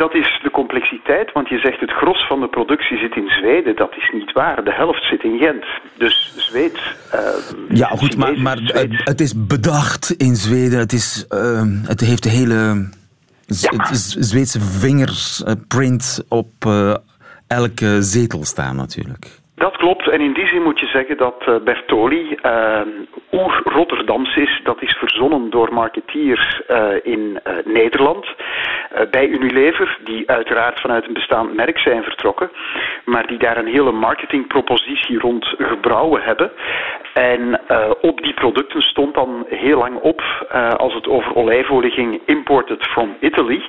Dat 0.05 0.15
is 0.15 0.41
de 0.43 0.51
complexiteit, 0.51 1.33
want 1.33 1.49
je 1.49 1.59
zegt 1.59 1.81
het 1.81 1.91
gros 1.91 2.27
van 2.27 2.41
de 2.41 2.49
productie 2.49 2.99
zit 2.99 3.17
in 3.17 3.29
Zweden. 3.29 3.77
Dat 3.77 3.97
is 3.97 4.11
niet 4.13 4.33
waar. 4.33 4.65
De 4.65 4.73
helft 4.73 5.05
zit 5.05 5.23
in 5.23 5.39
Gent. 5.39 5.65
Dus 5.99 6.35
Zweeds. 6.37 6.97
Uh, 7.15 7.21
ja, 7.69 7.87
goed, 7.87 8.17
maar, 8.17 8.39
maar 8.39 8.59
het 9.05 9.21
is 9.21 9.47
bedacht 9.47 10.11
in 10.11 10.35
Zweden. 10.35 10.79
Het, 10.79 10.93
is, 10.93 11.27
uh, 11.29 11.63
het 11.87 12.01
heeft 12.01 12.23
de 12.23 12.29
hele 12.29 12.89
ja. 13.47 13.95
Zweedse 14.31 14.61
vingerprint 14.61 16.25
op 16.29 16.53
elke 17.49 18.03
zetel 18.03 18.45
staan 18.45 18.77
natuurlijk. 18.77 19.27
Dat 19.55 19.77
klopt. 19.77 20.09
En 20.09 20.21
in 20.21 20.33
die 20.33 20.47
zin 20.47 20.63
moet 20.63 20.81
je 20.81 20.87
zeggen 20.87 21.17
dat 21.17 21.65
Bertoli 21.65 22.37
uh, 22.43 22.81
oer-Rotterdams 23.33 24.37
is. 24.37 24.61
Dat 24.65 24.83
is 24.83 24.93
verzonnen 24.93 25.51
door 25.51 25.73
marketeers 25.73 26.63
uh, 26.71 26.87
in 27.03 27.41
Nederland. 27.65 28.27
Bij 29.11 29.29
Unilever, 29.29 29.99
die 30.05 30.31
uiteraard 30.31 30.81
vanuit 30.81 31.07
een 31.07 31.13
bestaand 31.13 31.55
merk 31.55 31.79
zijn 31.79 32.03
vertrokken. 32.03 32.51
Maar 33.05 33.27
die 33.27 33.39
daar 33.39 33.57
een 33.57 33.73
hele 33.73 33.93
marketingpropositie 33.93 35.19
rond 35.19 35.55
gebrouwen 35.59 36.23
hebben. 36.23 36.51
En 37.13 37.61
op 38.01 38.23
die 38.23 38.35
producten 38.35 38.83
stond 38.83 39.15
dan 39.15 39.47
heel 39.49 39.79
lang 39.79 39.97
op, 39.97 40.23
als 40.77 40.95
het 40.95 41.09
over 41.09 41.37
olijfolie 41.37 41.91
ging, 41.91 42.21
imported 42.27 42.83
from 42.83 43.17
Italy. 43.21 43.63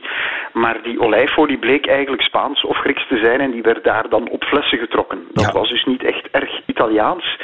Maar 0.54 0.82
die 0.84 1.00
olijfolie 1.00 1.58
bleek 1.58 1.88
eigenlijk 1.88 2.22
Spaans 2.22 2.64
of 2.64 2.78
Grieks 2.78 3.08
te 3.08 3.18
zijn 3.18 3.42
en 3.42 3.52
die 3.52 3.62
werd 3.62 3.84
daar 3.84 4.10
dan 4.10 4.30
op 4.30 4.44
flessen 4.44 4.78
getrokken. 4.78 5.28
Dat 5.34 5.52
was 5.52 5.70
dus 5.70 5.86
niet 5.86 6.04
echt 6.04 6.28
erg 6.32 6.62
Italiaans. 6.66 7.38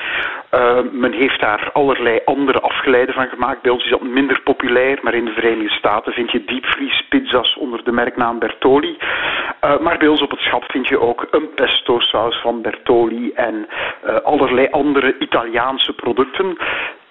Uh, 0.52 0.80
men 0.92 1.12
heeft 1.12 1.40
daar 1.40 1.70
allerlei 1.74 2.20
andere 2.26 2.60
afgeleiden 2.60 3.16
van 3.16 3.28
gemaakt. 3.28 3.62
Bij 3.62 3.72
ons 3.72 3.84
is 3.84 3.90
dat 3.90 4.02
minder 4.02 4.42
populair, 4.42 5.00
maar 5.02 5.14
in 5.14 5.26
de 5.26 5.32
Verenigde 5.32 5.76
Staten 5.76 6.14
vind 6.14 6.32
je 6.32 6.44
diepvriespizza's 6.46 7.56
onder 7.72 7.86
de 7.86 7.92
merknaam 7.92 8.40
Bertoli. 8.40 8.98
Uh, 8.98 9.80
maar 9.80 9.98
bij 9.98 10.08
ons 10.08 10.22
op 10.22 10.32
het 10.32 10.40
schap 10.40 10.64
vind 10.64 10.88
je 10.88 11.00
ook 11.00 11.28
een 11.32 11.54
pesto 11.56 12.00
saus 12.00 12.42
van 12.42 12.62
Bertoli 12.62 13.32
en 13.32 13.68
uh, 14.06 14.16
allerlei 14.16 14.68
andere 14.72 15.16
Italiaanse 15.20 15.94
producten 15.94 16.58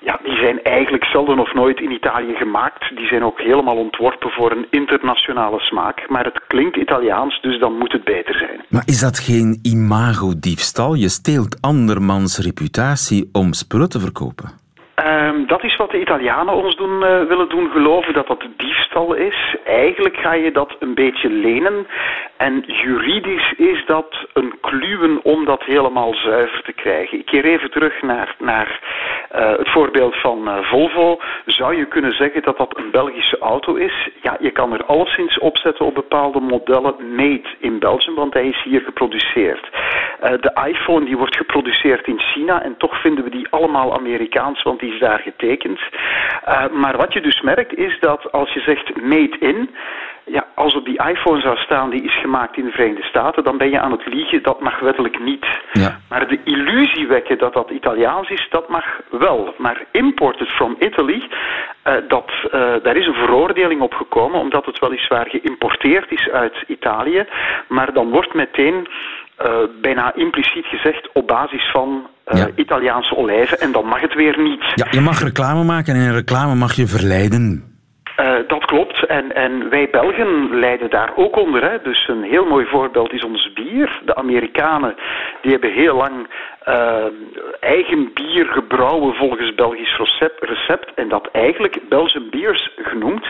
ja, 0.00 0.20
die 0.22 0.36
zijn 0.36 0.62
eigenlijk 0.62 1.04
zelden 1.04 1.38
of 1.38 1.54
nooit 1.54 1.80
in 1.80 1.90
Italië 1.90 2.34
gemaakt. 2.34 2.96
Die 2.96 3.06
zijn 3.06 3.24
ook 3.24 3.40
helemaal 3.40 3.76
ontworpen 3.76 4.30
voor 4.30 4.50
een 4.50 4.66
internationale 4.70 5.60
smaak. 5.60 6.08
Maar 6.08 6.24
het 6.24 6.40
klinkt 6.46 6.76
Italiaans, 6.76 7.40
dus 7.40 7.58
dan 7.58 7.78
moet 7.78 7.92
het 7.92 8.04
beter 8.04 8.34
zijn. 8.34 8.64
Maar 8.68 8.82
is 8.86 9.00
dat 9.00 9.18
geen 9.18 9.58
imagodiefstal? 9.62 10.94
Je 10.94 11.08
steelt 11.08 11.58
andermans 11.60 12.38
reputatie 12.38 13.28
om 13.32 13.52
spullen 13.52 13.88
te 13.88 14.00
verkopen. 14.00 14.59
Um, 15.06 15.46
dat 15.46 15.64
is 15.64 15.76
wat 15.76 15.90
de 15.90 16.00
Italianen 16.00 16.54
ons 16.54 16.76
doen, 16.76 17.02
uh, 17.02 17.22
willen 17.22 17.48
doen 17.48 17.70
geloven, 17.70 18.12
dat 18.12 18.26
dat 18.26 18.46
diefstal 18.56 19.14
is. 19.14 19.56
Eigenlijk 19.64 20.16
ga 20.16 20.32
je 20.32 20.52
dat 20.52 20.76
een 20.78 20.94
beetje 20.94 21.30
lenen. 21.30 21.86
En 22.36 22.64
juridisch 22.66 23.52
is 23.56 23.84
dat 23.86 24.26
een 24.32 24.54
kluwen 24.60 25.20
om 25.22 25.44
dat 25.44 25.62
helemaal 25.62 26.14
zuiver 26.14 26.62
te 26.62 26.72
krijgen. 26.72 27.18
Ik 27.18 27.26
keer 27.26 27.44
even 27.44 27.70
terug 27.70 28.02
naar, 28.02 28.34
naar 28.38 28.80
uh, 29.34 29.56
het 29.56 29.70
voorbeeld 29.70 30.16
van 30.16 30.48
uh, 30.48 30.58
Volvo. 30.62 31.18
Zou 31.46 31.76
je 31.76 31.86
kunnen 31.86 32.12
zeggen 32.12 32.42
dat 32.42 32.56
dat 32.56 32.78
een 32.78 32.90
Belgische 32.90 33.38
auto 33.38 33.74
is? 33.74 34.08
Ja, 34.22 34.36
je 34.40 34.50
kan 34.50 34.72
er 34.72 34.84
alleszins 34.84 35.38
opzetten 35.38 35.86
op 35.86 35.94
bepaalde 35.94 36.40
modellen 36.40 37.14
made 37.14 37.48
in 37.58 37.78
Belgium, 37.78 38.14
want 38.14 38.34
hij 38.34 38.46
is 38.46 38.62
hier 38.62 38.80
geproduceerd. 38.80 39.70
de 40.20 40.60
iPhone 40.68 41.04
die 41.04 41.16
wordt 41.16 41.36
geproduceerd 41.36 42.06
in 42.06 42.20
China 42.20 42.62
en 42.62 42.76
toch 42.76 43.00
vinden 43.00 43.24
we 43.24 43.30
die 43.30 43.46
allemaal 43.50 43.94
Amerikaans, 43.94 44.62
want 44.62 44.80
die 44.80 44.92
is 44.92 45.00
daar 45.00 45.18
getekend. 45.18 45.80
Maar 46.72 46.96
wat 46.96 47.12
je 47.12 47.20
dus 47.20 47.40
merkt 47.40 47.74
is 47.74 47.98
dat 48.00 48.32
als 48.32 48.52
je 48.52 48.60
zegt 48.60 49.02
made 49.02 49.36
in, 49.38 49.70
ja, 50.24 50.46
als 50.54 50.74
op 50.74 50.84
die 50.84 51.02
iPhone 51.08 51.40
zou 51.40 51.56
staan 51.56 51.90
die 51.90 52.02
is 52.02 52.20
gemaakt 52.20 52.56
in 52.56 52.64
de 52.64 52.70
Verenigde 52.70 53.02
Staten, 53.02 53.44
dan 53.44 53.58
ben 53.58 53.70
je 53.70 53.80
aan 53.80 53.92
het 53.92 54.06
liegen, 54.06 54.42
dat 54.42 54.60
mag 54.60 54.80
wettelijk 54.80 55.20
niet. 55.20 55.46
Ja. 55.72 56.00
Maar 56.08 56.28
de 56.28 56.40
illusie 56.44 57.06
wekken 57.06 57.38
dat 57.38 57.52
dat 57.52 57.70
Italiaans 57.70 58.28
is, 58.30 58.46
dat 58.50 58.68
mag 58.68 58.84
wel. 59.10 59.54
Maar 59.58 59.84
imported 59.92 60.48
from 60.48 60.76
Italy, 60.78 61.22
uh, 61.84 61.94
dat, 62.08 62.30
uh, 62.44 62.50
daar 62.82 62.96
is 62.96 63.06
een 63.06 63.14
veroordeling 63.14 63.80
op 63.80 63.94
gekomen, 63.94 64.40
omdat 64.40 64.66
het 64.66 64.78
weliswaar 64.78 65.26
geïmporteerd 65.28 66.10
is 66.10 66.28
uit 66.28 66.64
Italië, 66.66 67.24
maar 67.68 67.92
dan 67.92 68.10
wordt 68.10 68.34
meteen 68.34 68.88
uh, 69.42 69.52
bijna 69.80 70.14
impliciet 70.14 70.66
gezegd 70.66 71.08
op 71.12 71.26
basis 71.26 71.70
van 71.72 72.06
uh, 72.28 72.38
ja. 72.38 72.48
Italiaanse 72.54 73.16
olijven 73.16 73.60
en 73.60 73.72
dan 73.72 73.86
mag 73.86 74.00
het 74.00 74.14
weer 74.14 74.38
niet. 74.38 74.62
Ja, 74.74 74.86
je 74.90 75.00
mag 75.00 75.22
reclame 75.22 75.64
maken 75.64 75.94
en 75.94 76.00
in 76.00 76.12
reclame 76.12 76.54
mag 76.54 76.72
je 76.72 76.86
verleiden. 76.86 77.69
Uh, 78.20 78.48
dat 78.48 78.64
klopt. 78.64 79.06
En, 79.06 79.34
en 79.34 79.70
wij 79.70 79.88
Belgen 79.90 80.58
lijden 80.58 80.90
daar 80.90 81.12
ook 81.16 81.36
onder. 81.36 81.70
Hè. 81.70 81.82
Dus 81.82 82.08
een 82.08 82.22
heel 82.22 82.44
mooi 82.44 82.66
voorbeeld 82.66 83.12
is 83.12 83.24
ons 83.24 83.52
bier. 83.52 84.00
De 84.04 84.14
Amerikanen 84.14 84.94
die 85.42 85.50
hebben 85.50 85.72
heel 85.72 85.96
lang 85.96 86.26
uh, 86.68 87.04
eigen 87.60 88.10
bier 88.14 88.46
gebrouwen 88.46 89.14
volgens 89.14 89.54
Belgisch 89.54 89.96
recept, 89.96 90.44
recept. 90.44 90.94
En 90.94 91.08
dat 91.08 91.28
eigenlijk 91.32 91.78
Belgian 91.88 92.30
Beers 92.30 92.70
genoemd. 92.76 93.26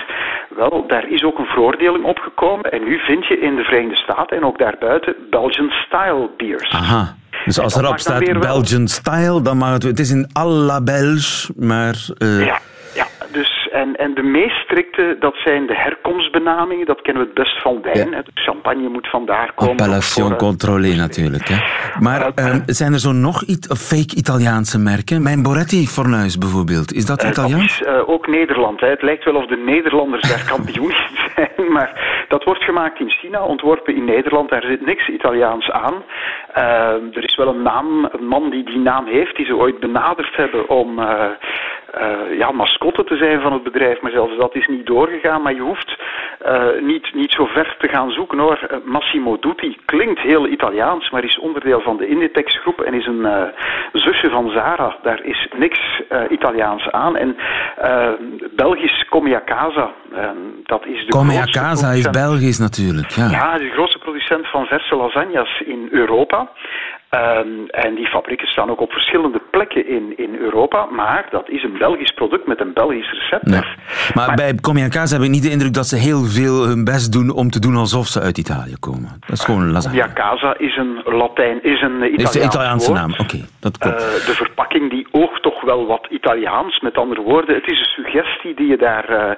Wel, 0.49 0.85
daar 0.87 1.09
is 1.09 1.25
ook 1.25 1.39
een 1.39 1.47
veroordeling 1.47 2.05
opgekomen. 2.05 2.73
En 2.73 2.85
nu 2.85 2.99
vind 2.99 3.27
je 3.27 3.39
in 3.39 3.57
de 3.57 3.65
Verenigde 3.65 3.97
Staten 3.97 4.37
en 4.37 4.45
ook 4.45 4.59
daarbuiten 4.59 5.15
Belgian 5.31 5.71
Style 5.71 6.29
Beers. 6.37 6.71
Aha. 6.71 7.15
Dus 7.45 7.61
als 7.61 7.77
erop 7.77 7.99
staat 7.99 8.41
Belgian 8.41 8.89
Style, 8.89 9.43
dan 9.43 9.57
mag 9.57 9.73
het... 9.73 9.83
Het 9.83 9.99
is 9.99 10.11
in 10.11 10.31
à 10.39 10.45
la 10.45 10.83
Belge, 10.83 11.53
maar... 11.57 11.95
Uh... 12.19 12.47
Ja, 12.47 12.59
ja, 12.95 13.07
dus 13.33 13.69
en, 13.73 13.97
en 13.97 14.15
de 14.15 14.23
meest 14.23 14.70
strikte, 14.71 15.17
dat 15.19 15.35
zijn 15.45 15.67
de 15.67 15.77
herkomstbenamingen. 15.77 16.87
Dat 16.87 17.03
kennen 17.03 17.23
we 17.23 17.29
het 17.29 17.39
best 17.39 17.63
van 17.63 17.83
wijn. 17.83 18.11
Ja. 18.11 18.23
Champagne 18.35 18.89
moet 18.89 19.09
vandaar 19.09 19.53
komen. 19.55 19.73
Appellation 19.73 20.33
contrôlée 20.33 20.97
natuurlijk. 20.97 21.49
Hè. 21.49 21.57
Maar 22.01 22.21
uh, 22.21 22.55
zijn 22.67 22.93
er 22.93 22.99
zo 22.99 23.13
nog 23.13 23.43
iets, 23.43 23.67
fake 23.89 24.17
Italiaanse 24.17 24.79
merken? 24.79 25.23
Mijn 25.23 25.43
Boretti-fornuis 25.43 26.39
bijvoorbeeld, 26.39 26.93
is 26.93 27.07
dat 27.07 27.23
Italiaans? 27.23 27.79
Dat 27.79 27.95
is 27.95 28.07
ook 28.07 28.27
Nederland. 28.27 28.81
Hè. 28.81 28.89
Het 28.89 29.03
lijkt 29.03 29.25
wel 29.25 29.35
of 29.35 29.47
de 29.47 29.57
Nederlanders 29.57 30.29
daar 30.29 30.45
kampioen 30.55 30.95
zijn. 31.35 31.73
Maar 31.73 32.25
dat 32.29 32.45
wordt 32.45 32.63
gemaakt 32.63 33.01
in 33.01 33.11
China, 33.11 33.43
ontworpen 33.45 33.97
in 33.97 34.05
Nederland. 34.05 34.51
Daar 34.51 34.65
zit 34.65 34.87
niks 34.87 35.09
Italiaans 35.09 35.71
aan. 35.71 35.95
Uh, 36.57 37.17
er 37.17 37.25
is 37.25 37.37
wel 37.37 37.49
een 37.49 37.63
naam, 37.63 38.09
een 38.13 38.27
man 38.27 38.51
die 38.51 38.65
die 38.65 38.79
naam 38.79 39.07
heeft, 39.07 39.37
die 39.37 39.47
ze 39.47 39.57
ooit 39.57 39.81
benaderd 39.81 40.37
hebben 40.37 40.69
om 40.69 40.99
ja, 42.39 42.51
mascotte 42.51 43.05
te 43.05 43.17
zijn 43.17 43.41
van 43.41 43.53
het 43.53 43.63
bedrijf, 43.63 44.01
maar 44.01 44.11
zelfs 44.11 44.37
dat 44.37 44.55
is 44.55 44.60
niet 44.67 44.87
doorgegaan. 44.87 45.43
Maar 45.43 45.55
je 45.55 45.61
hoeft 45.61 45.99
uh, 46.47 46.81
niet, 46.81 47.15
niet 47.15 47.33
zo 47.33 47.47
ver 47.47 47.77
te 47.79 47.89
gaan 47.89 48.11
zoeken 48.11 48.39
hoor. 48.39 48.69
Uh, 48.71 48.77
Massimo 48.85 49.39
Dutti 49.39 49.77
klinkt 49.85 50.21
heel 50.21 50.47
Italiaans, 50.47 51.11
maar 51.11 51.25
is 51.25 51.39
onderdeel 51.39 51.81
van 51.81 51.97
de 51.97 52.07
Inditex 52.07 52.61
groep 52.61 52.81
en 52.81 52.95
is 52.95 53.07
een 53.07 53.53
zusje 53.93 54.31
van 54.31 54.51
Zara. 54.51 54.97
Daar 55.03 55.25
is 55.25 55.49
niks 55.57 56.03
Italiaans 56.29 56.91
aan. 56.91 57.17
En 57.17 57.37
Belgisch 58.57 59.05
Comia 59.09 59.43
Casa, 59.45 59.91
dat 60.65 60.87
is 60.87 61.07
de 61.07 61.13
Comia 61.13 61.45
Casa 61.45 61.91
is 61.91 62.11
Belgisch 62.11 62.59
natuurlijk. 62.59 63.11
Ja, 63.11 63.31
ja 63.31 63.59
de 63.59 63.71
grootste 63.71 63.99
producent 63.99 64.47
van 64.47 64.67
verse 64.67 64.97
lasagnes 64.97 65.63
in 65.67 65.89
Europa. 65.91 66.49
Ehm, 67.11 67.67
en 67.67 67.95
die 67.95 68.07
fabrieken 68.07 68.47
staan 68.47 68.71
ook 68.71 68.81
op 68.81 68.93
verschillende 68.93 69.41
plekken 69.51 69.89
in, 69.89 70.13
in 70.17 70.37
Europa, 70.37 70.85
maar 70.85 71.27
dat 71.31 71.49
is 71.49 71.63
een 71.63 71.79
Belgisch 71.79 72.11
product 72.11 72.47
met 72.47 72.61
een 72.61 72.73
Belgisch 72.73 73.13
recept. 73.13 73.47
Nee. 73.47 73.63
Maar, 74.15 74.35
bij 74.35 74.55
Comia 74.55 74.89
Kaas 74.89 75.11
heb 75.11 75.23
ik 75.23 75.29
niet 75.29 75.43
de 75.43 75.51
indruk 75.51 75.75
dat 75.75 75.87
ze 75.87 75.97
heel 75.97 76.25
veel 76.25 76.67
hun 76.67 76.85
best 76.85 77.13
doen 77.13 77.31
om 77.31 77.51
te 77.51 77.61
doen 77.61 77.77
alsof 77.77 78.07
ze 78.07 78.21
uit 78.21 78.39
Italië 78.39 78.77
komen. 78.81 79.21
Dat 79.27 79.39
is 79.39 79.45
gewoon 79.45 79.71
lasagne. 79.71 79.97
Ja, 79.97 80.09
casa 80.15 80.55
is 80.59 80.77
een 80.77 81.03
Latijn, 81.05 81.63
is 81.63 81.81
een 81.83 81.97
Italiaans 81.97 82.23
Is 82.23 82.31
de 82.31 82.45
Italiaanse 82.45 82.87
woord. 82.87 83.01
naam, 83.01 83.15
oké, 83.19 83.39
dat 83.61 83.79
klopt. 83.79 84.03
Eh, 84.03 84.27
de 84.27 84.35
verpakking 84.35 84.91
die 84.91 85.07
oogt 85.11 85.43
toch 85.43 85.61
wel 85.61 85.87
wat 85.87 86.07
Italiaans. 86.11 86.81
Met 86.81 86.99
andere 86.99 87.23
woorden, 87.23 87.55
het 87.55 87.71
is 87.71 87.79
een 87.79 88.05
suggestie 88.05 88.55
die 88.55 88.67
je 88.67 88.77
daar 88.77 89.09
eh, 89.09 89.31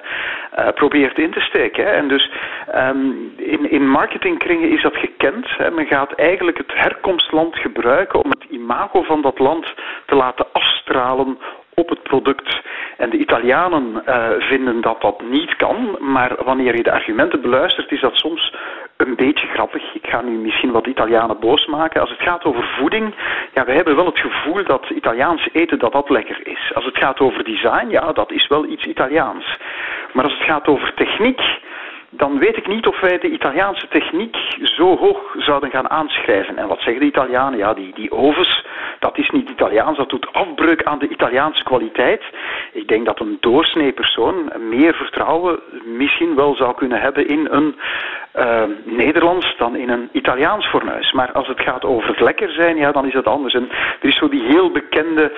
eh, 0.51 0.73
probeert 0.73 1.17
in 1.17 1.31
te 1.31 1.39
steken. 1.39 1.85
Hè. 1.85 1.91
En 1.91 2.07
dus 2.07 2.31
ehm, 2.71 2.97
in, 3.37 3.71
in 3.71 3.89
marketingkringen 3.89 4.71
is 4.71 4.81
dat 4.81 4.95
gekend. 4.95 5.47
Hè. 5.57 5.71
Men 5.71 5.85
gaat 5.85 6.13
eigenlijk 6.13 6.57
het 6.57 6.71
herkomstland 6.73 7.55
gebruiken 7.63 8.23
om 8.23 8.29
het 8.29 8.43
imago 8.49 9.03
van 9.03 9.21
dat 9.21 9.39
land 9.39 9.73
te 10.05 10.15
laten 10.15 10.45
afstralen 10.51 11.37
op 11.73 11.89
het 11.89 12.03
product. 12.03 12.61
En 12.97 13.09
de 13.09 13.17
Italianen 13.17 14.05
eh, 14.05 14.29
vinden 14.39 14.81
dat 14.81 15.01
dat 15.01 15.21
niet 15.21 15.55
kan, 15.55 15.97
maar 15.99 16.35
wanneer 16.43 16.75
je 16.75 16.83
de 16.83 16.91
argumenten 16.91 17.41
beluistert, 17.41 17.91
is 17.91 18.01
dat 18.01 18.15
soms 18.15 18.53
een 18.97 19.15
beetje 19.15 19.47
grappig. 19.47 19.93
Ik 19.93 20.07
ga 20.07 20.21
nu 20.21 20.31
misschien 20.31 20.71
wat 20.71 20.87
Italianen 20.87 21.39
boos 21.39 21.65
maken. 21.65 22.01
Als 22.01 22.09
het 22.09 22.21
gaat 22.21 22.43
over 22.43 22.63
voeding, 22.63 23.15
ja, 23.53 23.65
we 23.65 23.71
hebben 23.71 23.95
wel 23.95 24.05
het 24.05 24.19
gevoel 24.19 24.63
dat 24.63 24.89
Italiaans 24.89 25.49
eten 25.51 25.79
dat 25.79 25.91
dat 25.91 26.09
lekker 26.09 26.47
is. 26.47 26.71
Als 26.73 26.85
het 26.85 26.97
gaat 26.97 27.19
over 27.19 27.43
design, 27.43 27.89
ja, 27.89 28.11
dat 28.11 28.31
is 28.31 28.47
wel 28.47 28.65
iets 28.65 28.85
Italiaans. 28.85 29.57
Maar 30.13 30.23
als 30.23 30.33
het 30.33 30.43
gaat 30.43 30.67
over 30.67 30.93
techniek, 30.93 31.41
dan 32.17 32.39
weet 32.39 32.57
ik 32.57 32.67
niet 32.67 32.87
of 32.87 32.99
wij 32.99 33.17
de 33.19 33.29
Italiaanse 33.29 33.87
techniek 33.87 34.37
zo 34.61 34.97
hoog 34.97 35.35
zouden 35.37 35.69
gaan 35.69 35.89
aanschrijven. 35.89 36.57
En 36.57 36.67
wat 36.67 36.81
zeggen 36.81 36.99
de 36.99 37.07
Italianen? 37.07 37.59
Ja, 37.59 37.73
die, 37.73 37.93
die 37.93 38.11
ovens, 38.11 38.65
dat 38.99 39.17
is 39.17 39.29
niet 39.29 39.49
Italiaans, 39.49 39.97
dat 39.97 40.09
doet 40.09 40.33
afbreuk 40.33 40.83
aan 40.83 40.99
de 40.99 41.07
Italiaanse 41.07 41.63
kwaliteit. 41.63 42.23
Ik 42.71 42.87
denk 42.87 43.05
dat 43.05 43.19
een 43.19 43.37
doorsnee 43.39 43.91
persoon 43.91 44.51
meer 44.69 44.93
vertrouwen 44.93 45.59
misschien 45.85 46.35
wel 46.35 46.55
zou 46.55 46.75
kunnen 46.75 47.01
hebben 47.01 47.27
in 47.27 47.47
een 47.51 47.75
uh, 48.39 48.63
Nederlands 48.83 49.57
dan 49.57 49.75
in 49.75 49.89
een 49.89 50.09
Italiaans 50.11 50.65
fornuis. 50.65 51.11
Maar 51.11 51.31
als 51.31 51.47
het 51.47 51.59
gaat 51.59 51.85
over 51.85 52.09
het 52.09 52.19
lekker 52.19 52.51
zijn, 52.51 52.77
ja, 52.77 52.91
dan 52.91 53.07
is 53.07 53.13
het 53.13 53.27
anders. 53.27 53.53
En 53.53 53.69
er 54.01 54.07
is 54.07 54.17
zo 54.17 54.29
die 54.29 54.43
heel 54.43 54.71
bekende 54.71 55.31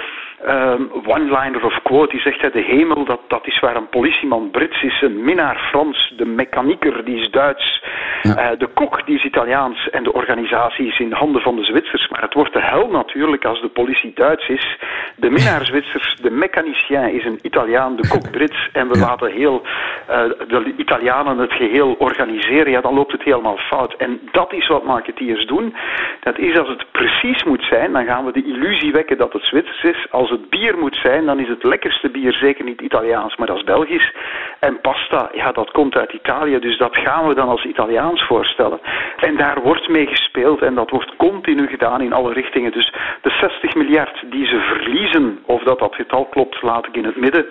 um, 0.48 0.90
one-liner 1.06 1.66
of 1.66 1.82
quote, 1.84 2.12
die 2.12 2.22
zegt, 2.22 2.54
de 2.54 2.62
hemel, 2.62 3.06
dat, 3.06 3.20
dat 3.28 3.48
is 3.48 3.60
waar 3.60 3.76
een 3.76 3.90
politieman 3.90 4.52
Brits 4.52 4.84
is, 4.84 5.02
een 5.02 5.24
minnaar 5.24 5.58
Frans, 5.70 6.14
de 6.18 6.26
mechanieker, 6.26 7.06
die 7.06 7.20
is 7.20 7.30
Duits, 7.30 7.84
ja. 8.22 8.52
uh, 8.52 8.60
de 8.60 8.68
kok, 8.68 9.06
die 9.06 9.16
is 9.16 9.24
Italiaans 9.24 9.90
en 9.90 10.04
de 10.04 10.14
organisatie 10.14 10.88
is 10.88 11.00
in 11.00 11.12
handen 11.12 11.42
van 11.42 11.56
de 11.56 11.64
Zwitsers. 11.64 12.08
Maar 12.10 12.22
het 12.22 12.34
wordt 12.34 12.54
de 12.54 12.62
hel 12.62 12.88
natuurlijk 12.90 13.46
als 13.46 13.62
de 13.62 13.68
politie 13.68 14.12
Duits 14.16 14.48
is. 14.48 14.78
De 15.16 15.30
minnaar 15.30 15.66
Zwitsers, 15.72 16.16
de 16.22 16.32
mechanicien 16.32 17.14
is 17.14 17.26
een 17.26 17.40
Italiaan, 17.42 17.96
de 17.96 18.08
kok 18.08 18.32
Brits 18.36 18.70
en 18.74 18.88
we 18.88 18.98
ja. 18.98 19.06
laten 19.06 19.32
heel 19.32 19.62
uh, 20.10 20.16
de 20.48 20.74
Italianen 20.78 21.38
het 21.38 21.54
geheel 21.54 21.96
organiseren. 21.98 22.72
Ja, 22.72 22.82
dan 22.86 22.94
loopt 22.94 23.12
het 23.12 23.24
helemaal 23.24 23.58
fout. 23.58 23.94
En 23.94 24.20
dat 24.32 24.54
is 24.54 24.68
wat 24.68 24.84
marketeers 24.84 25.46
doen. 25.46 25.76
Dat 26.20 26.38
is 26.38 26.58
als 26.60 26.70
het 26.70 26.86
precies 26.92 27.44
moet 27.44 27.64
zijn, 27.64 27.92
dan 27.92 28.06
gaan 28.06 28.26
we 28.26 28.32
de 28.32 28.44
illusie 28.44 28.92
wekken 28.92 29.18
dat 29.18 29.34
het 29.34 29.44
Zwitsers 29.44 29.84
is. 29.84 30.12
Als 30.12 30.30
het 30.30 30.50
bier 30.50 30.78
moet 30.78 30.96
zijn, 30.96 31.26
dan 31.26 31.40
is 31.40 31.48
het 31.48 31.64
lekkerste 31.64 32.10
bier 32.10 32.34
zeker 32.34 32.64
niet 32.64 32.82
Italiaans, 32.82 33.36
maar 33.36 33.48
dat 33.48 33.58
is 33.58 33.64
Belgisch. 33.64 34.14
En 34.60 34.82
pasta, 34.82 35.30
ja, 35.34 35.52
dat 35.52 35.72
komt 35.72 35.96
uit 35.96 36.14
Italië, 36.14 36.60
dus 36.60 36.78
dat 36.78 36.98
gaan 36.98 37.28
we 37.28 37.36
dan 37.36 37.48
als 37.48 37.66
Italiaans 37.66 38.24
voorstellen. 38.24 38.80
En 39.18 39.36
daar 39.38 39.62
wordt 39.62 39.88
mee 39.88 40.08
gespeeld 40.08 40.62
en 40.62 40.76
dat 40.76 40.90
wordt 40.90 41.16
continu 41.16 41.68
gedaan 41.68 42.02
in 42.02 42.14
alle 42.14 42.34
richtingen. 42.34 42.72
Dus 42.72 42.94
de 43.22 43.30
60 43.30 43.76
miljard 43.76 44.24
die 44.32 44.46
ze 44.46 44.60
verliezen, 44.60 45.40
of 45.46 45.64
dat 45.64 45.80
dat 45.80 45.96
getal 45.96 46.26
klopt, 46.26 46.62
laat 46.62 46.88
ik 46.88 46.96
in 46.96 47.06
het 47.06 47.16
midden. 47.16 47.46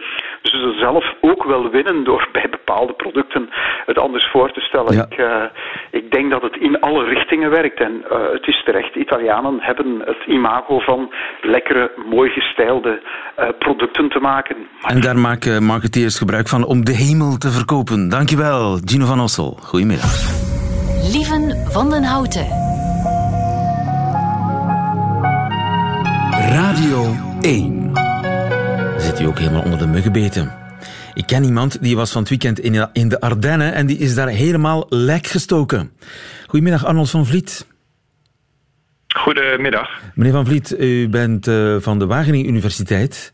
Ze 0.50 0.76
zelf 0.78 1.04
ook 1.20 1.44
wel 1.44 1.70
winnen 1.70 2.04
door 2.04 2.28
bij 2.32 2.46
bepaalde 2.50 2.92
producten 2.92 3.48
het 3.86 3.98
anders 3.98 4.30
voor 4.30 4.52
te 4.52 4.60
stellen. 4.60 4.94
Ja. 4.94 5.06
Ik, 5.08 5.18
uh, 5.18 5.42
ik 5.90 6.10
denk 6.10 6.30
dat 6.30 6.42
het 6.42 6.56
in 6.56 6.80
alle 6.80 7.04
richtingen 7.04 7.50
werkt 7.50 7.80
en 7.80 7.92
uh, 7.92 8.18
het 8.32 8.46
is 8.46 8.64
terecht. 8.64 8.94
Italianen 8.94 9.56
hebben 9.60 10.00
het 10.04 10.26
imago 10.26 10.78
van 10.78 11.12
lekkere, 11.42 11.90
mooi 12.10 12.30
gestijlde 12.30 13.02
uh, 13.38 13.48
producten 13.58 14.08
te 14.08 14.18
maken. 14.18 14.56
Maar... 14.82 14.90
En 14.90 15.00
daar 15.00 15.18
maken 15.18 15.62
marketeers 15.64 16.18
gebruik 16.18 16.48
van 16.48 16.64
om 16.64 16.84
de 16.84 16.92
hemel 16.92 17.36
te 17.38 17.50
verkopen. 17.50 18.08
Dankjewel, 18.08 18.78
Gino 18.84 19.06
van 19.06 19.20
Ossel. 19.20 19.58
Goedemiddag. 19.60 20.12
Lieven 21.12 21.72
van 21.72 21.90
den 21.90 22.04
Houten. 22.04 22.46
Radio 26.50 27.14
1. 27.40 28.03
Zit 28.98 29.20
u 29.20 29.24
ook 29.24 29.38
helemaal 29.38 29.62
onder 29.62 29.78
de 29.78 29.86
muggenbeten? 29.86 30.52
Ik 31.14 31.26
ken 31.26 31.44
iemand 31.44 31.82
die 31.82 31.96
was 31.96 32.12
van 32.12 32.20
het 32.20 32.30
weekend 32.30 32.58
in, 32.92 33.08
de 33.08 33.20
Ardennen 33.20 33.74
en 33.74 33.86
die 33.86 33.98
is 33.98 34.14
daar 34.14 34.28
helemaal 34.28 34.86
lek 34.88 35.26
gestoken. 35.26 35.90
Goedemiddag, 36.46 36.84
Arnold 36.84 37.10
van 37.10 37.26
Vliet. 37.26 37.66
Goedemiddag. 39.16 39.88
Meneer 40.14 40.32
Van 40.32 40.46
Vliet, 40.46 40.76
u 40.78 41.08
bent 41.08 41.46
uh, 41.46 41.76
van 41.80 41.98
de 41.98 42.06
Wageningen 42.06 42.48
Universiteit 42.48 43.32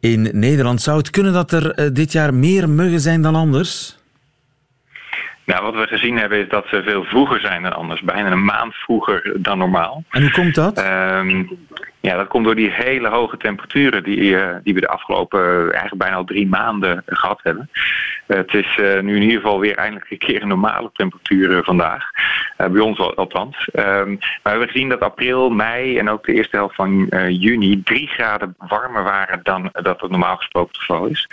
in 0.00 0.28
Nederland. 0.32 0.82
Zou 0.82 0.98
het 0.98 1.10
kunnen 1.10 1.32
dat 1.32 1.52
er 1.52 1.78
uh, 1.78 1.86
dit 1.92 2.12
jaar 2.12 2.34
meer 2.34 2.68
muggen 2.68 3.00
zijn 3.00 3.22
dan 3.22 3.34
anders? 3.34 3.98
Nou, 5.50 5.62
wat 5.62 5.74
we 5.74 5.86
gezien 5.86 6.18
hebben 6.18 6.38
is 6.38 6.48
dat 6.48 6.66
ze 6.66 6.82
veel 6.82 7.04
vroeger 7.04 7.40
zijn 7.40 7.62
dan 7.62 7.72
anders. 7.72 8.00
Bijna 8.00 8.30
een 8.30 8.44
maand 8.44 8.74
vroeger 8.74 9.36
dan 9.38 9.58
normaal. 9.58 10.04
En 10.10 10.22
hoe 10.22 10.30
komt 10.30 10.54
dat? 10.54 10.78
Um, 10.78 11.58
ja, 12.00 12.16
dat 12.16 12.28
komt 12.28 12.44
door 12.44 12.54
die 12.54 12.70
hele 12.70 13.08
hoge 13.08 13.36
temperaturen 13.36 14.02
die, 14.02 14.20
uh, 14.20 14.48
die 14.62 14.74
we 14.74 14.80
de 14.80 14.88
afgelopen 14.88 15.40
uh, 15.40 15.60
eigenlijk 15.60 15.96
bijna 15.96 16.16
al 16.16 16.24
drie 16.24 16.48
maanden 16.48 17.02
gehad 17.06 17.40
hebben. 17.42 17.70
Het 18.34 18.54
is 18.54 18.76
nu 18.76 19.16
in 19.16 19.22
ieder 19.22 19.40
geval 19.40 19.60
weer 19.60 19.76
eindelijk 19.76 20.10
een 20.10 20.18
keer 20.18 20.42
een 20.42 20.48
normale 20.48 20.90
temperatuur 20.92 21.64
vandaag. 21.64 22.04
bij 22.56 22.80
ons 22.80 22.98
althans. 22.98 23.68
Um, 23.72 24.18
maar 24.18 24.40
we 24.42 24.48
hebben 24.48 24.68
gezien 24.68 24.88
dat 24.88 25.00
april, 25.00 25.50
mei 25.50 25.98
en 25.98 26.10
ook 26.10 26.24
de 26.24 26.32
eerste 26.32 26.56
helft 26.56 26.74
van 26.74 27.06
juni 27.28 27.82
drie 27.82 28.06
graden 28.06 28.54
warmer 28.58 29.02
waren 29.02 29.40
dan 29.42 29.68
dat 29.72 30.00
het 30.00 30.10
normaal 30.10 30.36
gesproken 30.36 30.70
het 30.72 30.80
geval 30.80 31.06
is. 31.06 31.28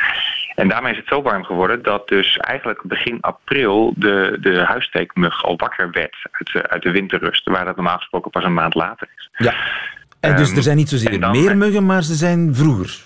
En 0.55 0.67
daarmee 0.67 0.91
is 0.91 0.97
het 0.97 1.07
zo 1.07 1.21
warm 1.21 1.43
geworden 1.43 1.83
dat 1.83 2.07
dus 2.07 2.38
eigenlijk 2.38 2.81
begin 2.83 3.17
april 3.21 3.93
de, 3.95 4.38
de 4.41 4.60
huissteekmug 4.60 5.43
al 5.43 5.57
wakker 5.57 5.91
werd 5.91 6.15
uit, 6.31 6.69
uit 6.69 6.83
de 6.83 6.91
winterrust. 6.91 7.49
Waar 7.49 7.65
dat 7.65 7.75
normaal 7.75 7.97
gesproken 7.97 8.31
pas 8.31 8.43
een 8.43 8.53
maand 8.53 8.75
later 8.75 9.07
is. 9.15 9.29
Ja. 9.31 9.53
En 10.19 10.36
dus 10.36 10.55
er 10.55 10.63
zijn 10.63 10.77
niet 10.77 10.89
zozeer 10.89 11.19
dan, 11.19 11.31
meer 11.31 11.57
muggen, 11.57 11.86
maar 11.86 12.03
ze 12.03 12.13
zijn 12.13 12.55
vroeger. 12.55 13.01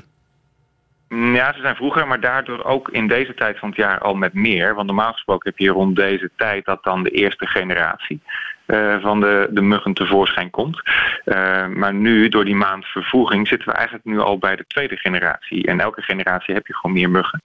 Ja, 1.16 1.54
ze 1.54 1.60
zijn 1.62 1.76
vroeger, 1.76 2.08
maar 2.08 2.20
daardoor 2.20 2.64
ook 2.64 2.90
in 2.90 3.08
deze 3.08 3.34
tijd 3.34 3.60
van 3.60 3.70
het 3.70 3.78
jaar 3.78 4.00
al 4.00 4.14
met 4.14 4.34
meer. 4.34 4.76
Want 4.76 4.88
normaal 4.88 5.12
gesproken 5.12 5.50
heb 5.50 5.60
je 5.60 5.70
rond 5.70 5.96
deze 5.96 6.30
tijd 6.36 6.66
dat 6.66 6.84
dan 6.84 7.04
de 7.04 7.10
eerste 7.10 7.48
generatie 7.48 8.22
uh, 8.68 9.02
van 9.02 9.20
de, 9.20 9.48
de 9.52 9.62
muggen 9.62 9.94
tevoorschijn 9.94 10.50
komt. 10.50 10.82
Uh, 11.26 11.68
maar 11.68 11.94
nu, 11.94 12.30
door 12.30 12.46
die 12.46 12.56
maand 12.56 12.86
vervoeging, 12.86 13.48
zitten 13.48 13.68
we 13.68 13.74
eigenlijk 13.74 14.06
nu 14.06 14.20
al 14.20 14.38
bij 14.38 14.56
de 14.56 14.66
tweede 14.68 14.96
generatie. 14.96 15.66
En 15.68 15.80
elke 15.80 16.02
generatie 16.02 16.54
heb 16.54 16.68
je 16.68 16.76
gewoon 16.76 16.96
meer 16.96 17.10
muggen. 17.10 17.42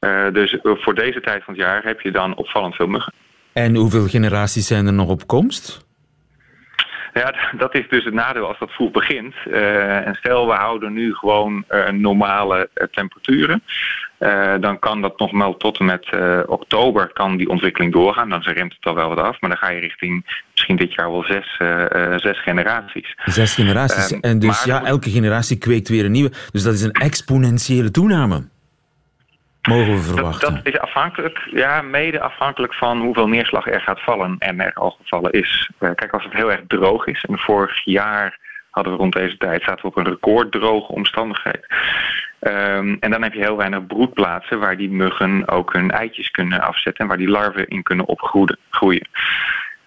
Uh, 0.00 0.32
dus 0.32 0.56
voor 0.62 0.94
deze 0.94 1.20
tijd 1.20 1.44
van 1.44 1.54
het 1.54 1.62
jaar 1.62 1.82
heb 1.84 2.00
je 2.00 2.10
dan 2.10 2.36
opvallend 2.36 2.74
veel 2.74 2.86
muggen. 2.86 3.12
En 3.52 3.74
hoeveel 3.74 4.06
generaties 4.06 4.66
zijn 4.66 4.86
er 4.86 4.92
nog 4.92 5.08
op 5.08 5.26
komst? 5.26 5.87
Ja, 7.18 7.34
dat 7.56 7.74
is 7.74 7.88
dus 7.88 8.04
het 8.04 8.14
nadeel 8.14 8.46
als 8.46 8.58
dat 8.58 8.70
vroeg 8.70 8.90
begint. 8.90 9.34
Uh, 9.46 10.06
en 10.06 10.14
stel, 10.14 10.46
we 10.46 10.52
houden 10.52 10.92
nu 10.92 11.14
gewoon 11.14 11.64
uh, 11.70 11.88
normale 11.88 12.68
uh, 12.74 12.86
temperaturen. 12.90 13.62
dan 14.60 14.78
kan 14.78 15.02
dat 15.02 15.18
nog 15.18 15.32
wel 15.32 15.56
tot 15.56 15.78
en 15.78 15.84
met 15.84 16.08
oktober 16.46 17.12
kan 17.12 17.36
die 17.36 17.48
ontwikkeling 17.48 17.92
doorgaan. 17.92 18.28
Dan 18.28 18.42
remt 18.42 18.74
het 18.74 18.84
al 18.84 18.94
wel 18.94 19.08
wat 19.08 19.18
af. 19.18 19.40
Maar 19.40 19.50
dan 19.50 19.58
ga 19.58 19.70
je 19.70 19.80
richting 19.80 20.42
misschien 20.50 20.76
dit 20.76 20.94
jaar 20.94 21.10
wel 21.10 21.24
zes, 21.24 21.60
zes 22.22 22.42
generaties. 22.42 23.14
Zes 23.24 23.54
generaties. 23.54 24.12
Ehm, 24.12 24.20
en 24.20 24.38
dus 24.38 24.64
ja, 24.64 24.84
elke 24.84 25.10
generatie 25.10 25.58
kweekt 25.58 25.88
weer 25.88 26.04
een 26.04 26.12
nieuwe. 26.12 26.32
Dus 26.52 26.62
dat 26.62 26.74
is 26.74 26.82
een 26.82 26.92
exponentiële 26.92 27.90
toename. 27.90 28.44
Mogen 29.62 29.92
we 29.92 30.02
verwachten? 30.02 30.54
Dat, 30.54 30.64
dat, 30.64 30.74
is 30.74 30.80
afhankelijk, 30.80 31.48
ja, 31.50 31.82
mede 31.82 32.20
afhankelijk 32.20 32.74
van 32.74 33.00
hoeveel 33.00 33.28
neerslag 33.28 33.66
er 33.66 33.80
gaat 33.80 34.00
vallen 34.00 34.36
en 34.38 34.60
er 34.60 34.72
al 34.74 34.90
gevallen 34.90 35.32
is. 35.32 35.70
Uh, 35.80 35.90
kijk, 35.94 36.12
als 36.12 36.24
het 36.24 36.32
heel 36.32 36.50
erg 36.50 36.60
droog 36.66 37.06
is, 37.06 37.24
en 37.28 37.38
vorig 37.38 37.84
jaar 37.84 38.38
hadden 38.70 38.92
we 38.92 38.98
rond 38.98 39.12
deze 39.12 39.36
tijd, 39.36 39.62
zaten 39.62 39.82
we 39.82 39.88
op 39.88 39.96
een 39.96 40.12
recorddroge 40.12 40.92
omstandigheid. 40.92 41.66
Um, 42.40 42.96
en 43.00 43.10
dan 43.10 43.22
heb 43.22 43.32
je 43.32 43.40
heel 43.40 43.56
weinig 43.56 43.86
broedplaatsen 43.86 44.58
waar 44.58 44.76
die 44.76 44.90
muggen 44.90 45.48
ook 45.48 45.72
hun 45.72 45.90
eitjes 45.90 46.30
kunnen 46.30 46.60
afzetten 46.60 47.02
en 47.02 47.08
waar 47.08 47.18
die 47.18 47.28
larven 47.28 47.68
in 47.68 47.82
kunnen 47.82 48.06
opgroeien. 48.06 49.08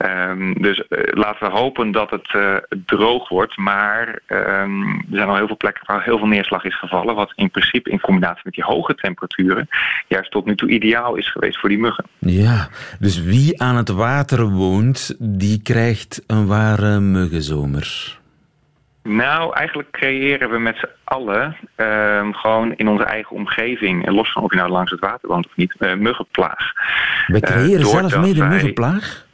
Um, 0.06 0.54
dus 0.62 0.84
uh, 0.90 1.00
laten 1.12 1.52
we 1.52 1.58
hopen 1.58 1.92
dat 1.92 2.10
het 2.10 2.34
uh, 2.36 2.56
droog 2.86 3.30
wordt. 3.30 3.58
Maar 3.58 4.20
um, 4.28 4.90
er 4.90 5.18
zijn 5.18 5.28
al 5.28 5.36
heel 5.36 5.48
veel 5.48 5.58
plekken 5.58 5.84
waar 5.86 6.04
heel 6.04 6.18
veel 6.18 6.28
neerslag 6.28 6.64
is 6.64 6.80
gevallen. 6.80 7.16
Wat 7.16 7.34
in 7.36 7.52
principe 7.52 7.90
in 7.90 8.00
combinatie 8.00 8.42
met 8.44 8.54
die 8.54 8.64
hoge 8.64 8.96
temperaturen 8.96 9.68
juist 10.08 10.32
tot 10.32 10.46
nu 10.46 10.56
toe 10.56 10.70
ideaal 10.70 11.16
is 11.16 11.32
geweest 11.32 11.60
voor 11.60 11.70
die 11.70 11.78
muggen. 11.78 12.06
Ja, 12.20 12.70
dus 13.00 13.22
wie 13.22 13.62
aan 13.62 13.76
het 13.76 13.90
water 13.90 14.50
woont, 14.50 15.16
die 15.20 15.62
krijgt 15.62 16.24
een 16.28 16.48
ware 16.48 17.00
muggenzomer. 17.00 18.20
Nou, 19.04 19.54
eigenlijk 19.56 19.92
creëren 19.92 20.50
we 20.50 20.58
met 20.60 20.78
z'n 20.78 20.90
allen 21.04 21.58
ehm, 21.76 22.32
gewoon 22.32 22.74
in 22.76 22.88
onze 22.88 23.04
eigen 23.04 23.36
omgeving, 23.36 24.06
en 24.06 24.14
los 24.14 24.32
van 24.32 24.44
of 24.44 24.52
je 24.52 24.58
nou 24.58 24.70
langs 24.70 24.92
het 24.92 25.00
water 25.00 25.30
woont 25.30 25.46
of 25.46 25.56
niet, 25.56 25.76
uh, 25.80 25.94
muggenplaag. 25.94 26.72
We 27.28 27.40
creëren 27.40 27.82
Eh, 27.82 27.88
zelf 27.88 28.18
mee 28.18 28.34
de 28.34 28.44
muggenplaag? 28.44 29.30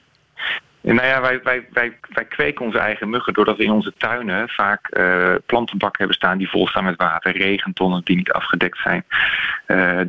Nou 0.94 1.08
ja, 1.08 1.22
wij, 1.22 1.40
wij, 1.44 1.66
wij, 1.74 1.98
wij 2.14 2.26
kweken 2.26 2.66
onze 2.66 2.78
eigen 2.80 3.10
muggen 3.10 3.34
doordat 3.34 3.58
we 3.58 3.64
in 3.64 3.72
onze 3.72 3.94
tuinen 3.98 4.50
vaak 4.50 4.88
eh, 4.88 5.34
plantenbakken 5.46 6.00
hebben 6.00 6.18
staan 6.18 6.38
die 6.38 6.50
vol 6.50 6.68
staan 6.68 6.84
met 6.84 6.96
water, 6.98 7.38
regentonnen 7.38 8.02
die 8.04 8.16
niet 8.16 8.32
afgedekt 8.32 8.78
zijn, 8.84 9.04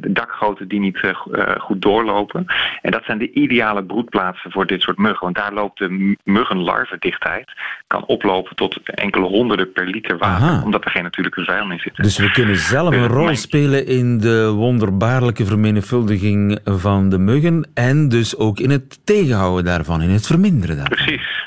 de 0.00 0.12
dakgoten 0.12 0.68
die 0.68 0.80
niet 0.80 1.00
eh, 1.00 1.14
go- 1.14 1.54
goed 1.58 1.82
doorlopen. 1.82 2.46
En 2.82 2.90
dat 2.90 3.04
zijn 3.04 3.18
de 3.18 3.32
ideale 3.32 3.84
broedplaatsen 3.84 4.50
voor 4.50 4.66
dit 4.66 4.82
soort 4.82 4.98
muggen, 4.98 5.20
want 5.20 5.36
daar 5.36 5.52
loopt 5.52 5.78
de 5.78 6.16
muggenlarvendichtheid 6.24 7.50
kan 7.86 8.04
oplopen 8.04 8.56
tot 8.56 8.80
enkele 8.84 9.26
honderden 9.26 9.72
per 9.72 9.86
liter 9.86 10.18
water, 10.18 10.48
Aha. 10.48 10.62
omdat 10.64 10.84
er 10.84 10.90
geen 10.90 11.02
natuurlijke 11.02 11.44
vijand 11.44 11.72
in 11.72 11.78
zitten. 11.78 12.02
Dus 12.02 12.18
we 12.18 12.30
kunnen 12.30 12.56
zelf 12.56 12.94
een 12.94 13.06
rol 13.06 13.34
spelen 13.34 13.86
in 13.86 14.18
de 14.18 14.50
wonderbaarlijke 14.50 15.44
vermenigvuldiging 15.44 16.58
van 16.64 17.08
de 17.08 17.18
muggen 17.18 17.70
en 17.74 18.08
dus 18.08 18.36
ook 18.36 18.58
in 18.58 18.70
het 18.70 19.06
tegenhouden 19.06 19.64
daarvan, 19.64 20.02
in 20.02 20.10
het 20.10 20.26
verminderen 20.26 20.67
Precies. 20.88 21.46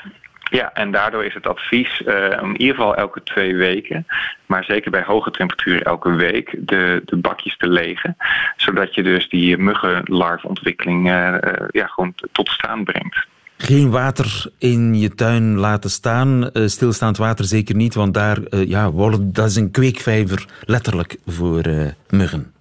Ja, 0.52 0.72
en 0.72 0.90
daardoor 0.90 1.24
is 1.24 1.34
het 1.34 1.46
advies 1.46 2.02
om 2.40 2.48
in 2.48 2.60
ieder 2.60 2.74
geval 2.74 2.96
elke 2.96 3.22
twee 3.22 3.56
weken, 3.56 4.06
maar 4.46 4.64
zeker 4.64 4.90
bij 4.90 5.02
hoge 5.02 5.30
temperaturen 5.30 5.82
elke 5.82 6.10
week, 6.10 6.56
de, 6.58 7.02
de 7.04 7.16
bakjes 7.16 7.56
te 7.56 7.68
legen. 7.68 8.16
Zodat 8.56 8.94
je 8.94 9.02
dus 9.02 9.28
die 9.28 9.56
muggenlarvontwikkeling 9.56 11.08
eh, 11.08 11.34
eh, 11.34 11.68
ja, 11.70 11.86
gewoon 11.86 12.14
tot 12.32 12.48
staan 12.48 12.84
brengt. 12.84 13.26
Geen 13.56 13.90
water 13.90 14.46
in 14.58 14.94
je 14.94 15.14
tuin 15.14 15.56
laten 15.58 15.90
staan, 15.90 16.50
stilstaand 16.52 17.16
water 17.16 17.44
zeker 17.44 17.74
niet, 17.74 17.94
want 17.94 18.14
daar, 18.14 18.38
ja, 18.50 18.90
worden, 18.90 19.32
dat 19.32 19.46
is 19.46 19.56
een 19.56 19.70
kweekvijver 19.70 20.46
letterlijk 20.64 21.16
voor 21.26 21.62
muggen. 22.10 22.52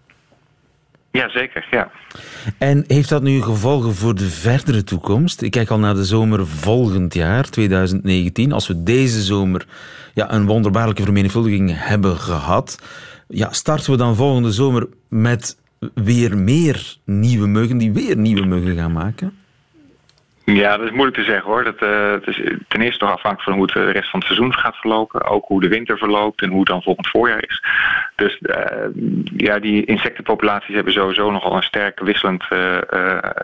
Ja, 1.12 1.30
zeker. 1.30 1.68
Ja. 1.72 1.92
En 2.58 2.84
heeft 2.88 3.10
dat 3.10 3.22
nu 3.22 3.42
gevolgen 3.42 3.94
voor 3.94 4.16
de 4.16 4.30
verdere 4.30 4.84
toekomst? 4.84 5.42
Ik 5.42 5.52
kijk 5.52 5.70
al 5.70 5.80
naar 5.80 5.94
de 5.94 6.06
zomer 6.06 6.48
volgend 6.48 7.14
jaar, 7.14 7.50
2019. 7.50 8.52
Als 8.52 8.68
we 8.68 8.84
deze 8.84 9.22
zomer 9.22 9.68
ja, 10.14 10.34
een 10.34 10.46
wonderbaarlijke 10.46 11.04
vermenigvuldiging 11.04 11.72
hebben 11.74 12.18
gehad, 12.18 12.78
ja, 13.28 13.52
starten 13.52 13.92
we 13.92 13.98
dan 13.98 14.16
volgende 14.16 14.52
zomer 14.52 14.88
met 15.10 15.58
weer 15.94 16.38
meer 16.38 16.98
nieuwe 17.06 17.48
muggen 17.48 17.78
die 17.78 17.92
weer 17.92 18.18
nieuwe 18.18 18.46
muggen 18.46 18.76
gaan 18.76 18.92
maken? 18.92 19.34
Ja, 20.46 20.78
dat 20.78 20.86
is 20.86 20.92
moeilijk 20.92 21.18
te 21.18 21.24
zeggen 21.24 21.44
hoor. 21.44 21.64
Dat, 21.64 21.78
eh, 21.78 22.12
het 22.12 22.28
is 22.28 22.42
ten 22.68 22.82
eerste 22.82 23.04
nog 23.04 23.14
afhankelijk 23.14 23.42
van 23.42 23.54
hoe 23.54 23.64
het 23.64 23.76
eh, 23.76 23.86
de 23.86 23.92
rest 23.92 24.10
van 24.10 24.20
het 24.20 24.28
seizoen 24.28 24.54
gaat 24.54 24.76
verlopen. 24.76 25.26
Ook 25.26 25.46
hoe 25.48 25.62
de 25.62 25.68
winter 25.68 25.98
verloopt 25.98 26.42
en 26.42 26.50
hoe 26.50 26.60
het 26.60 26.68
dan 26.68 26.82
volgend 26.82 27.08
voorjaar 27.08 27.44
is. 27.48 27.64
Dus 28.16 28.38
eh, 28.38 28.88
ja, 29.38 29.60
die 29.60 29.86
insectenpopulaties 29.86 30.76
hebben 30.76 30.94
sowieso 30.94 31.32
nogal 31.32 31.56
een 31.56 31.64
sterk 31.64 32.00
wisselend 32.00 32.44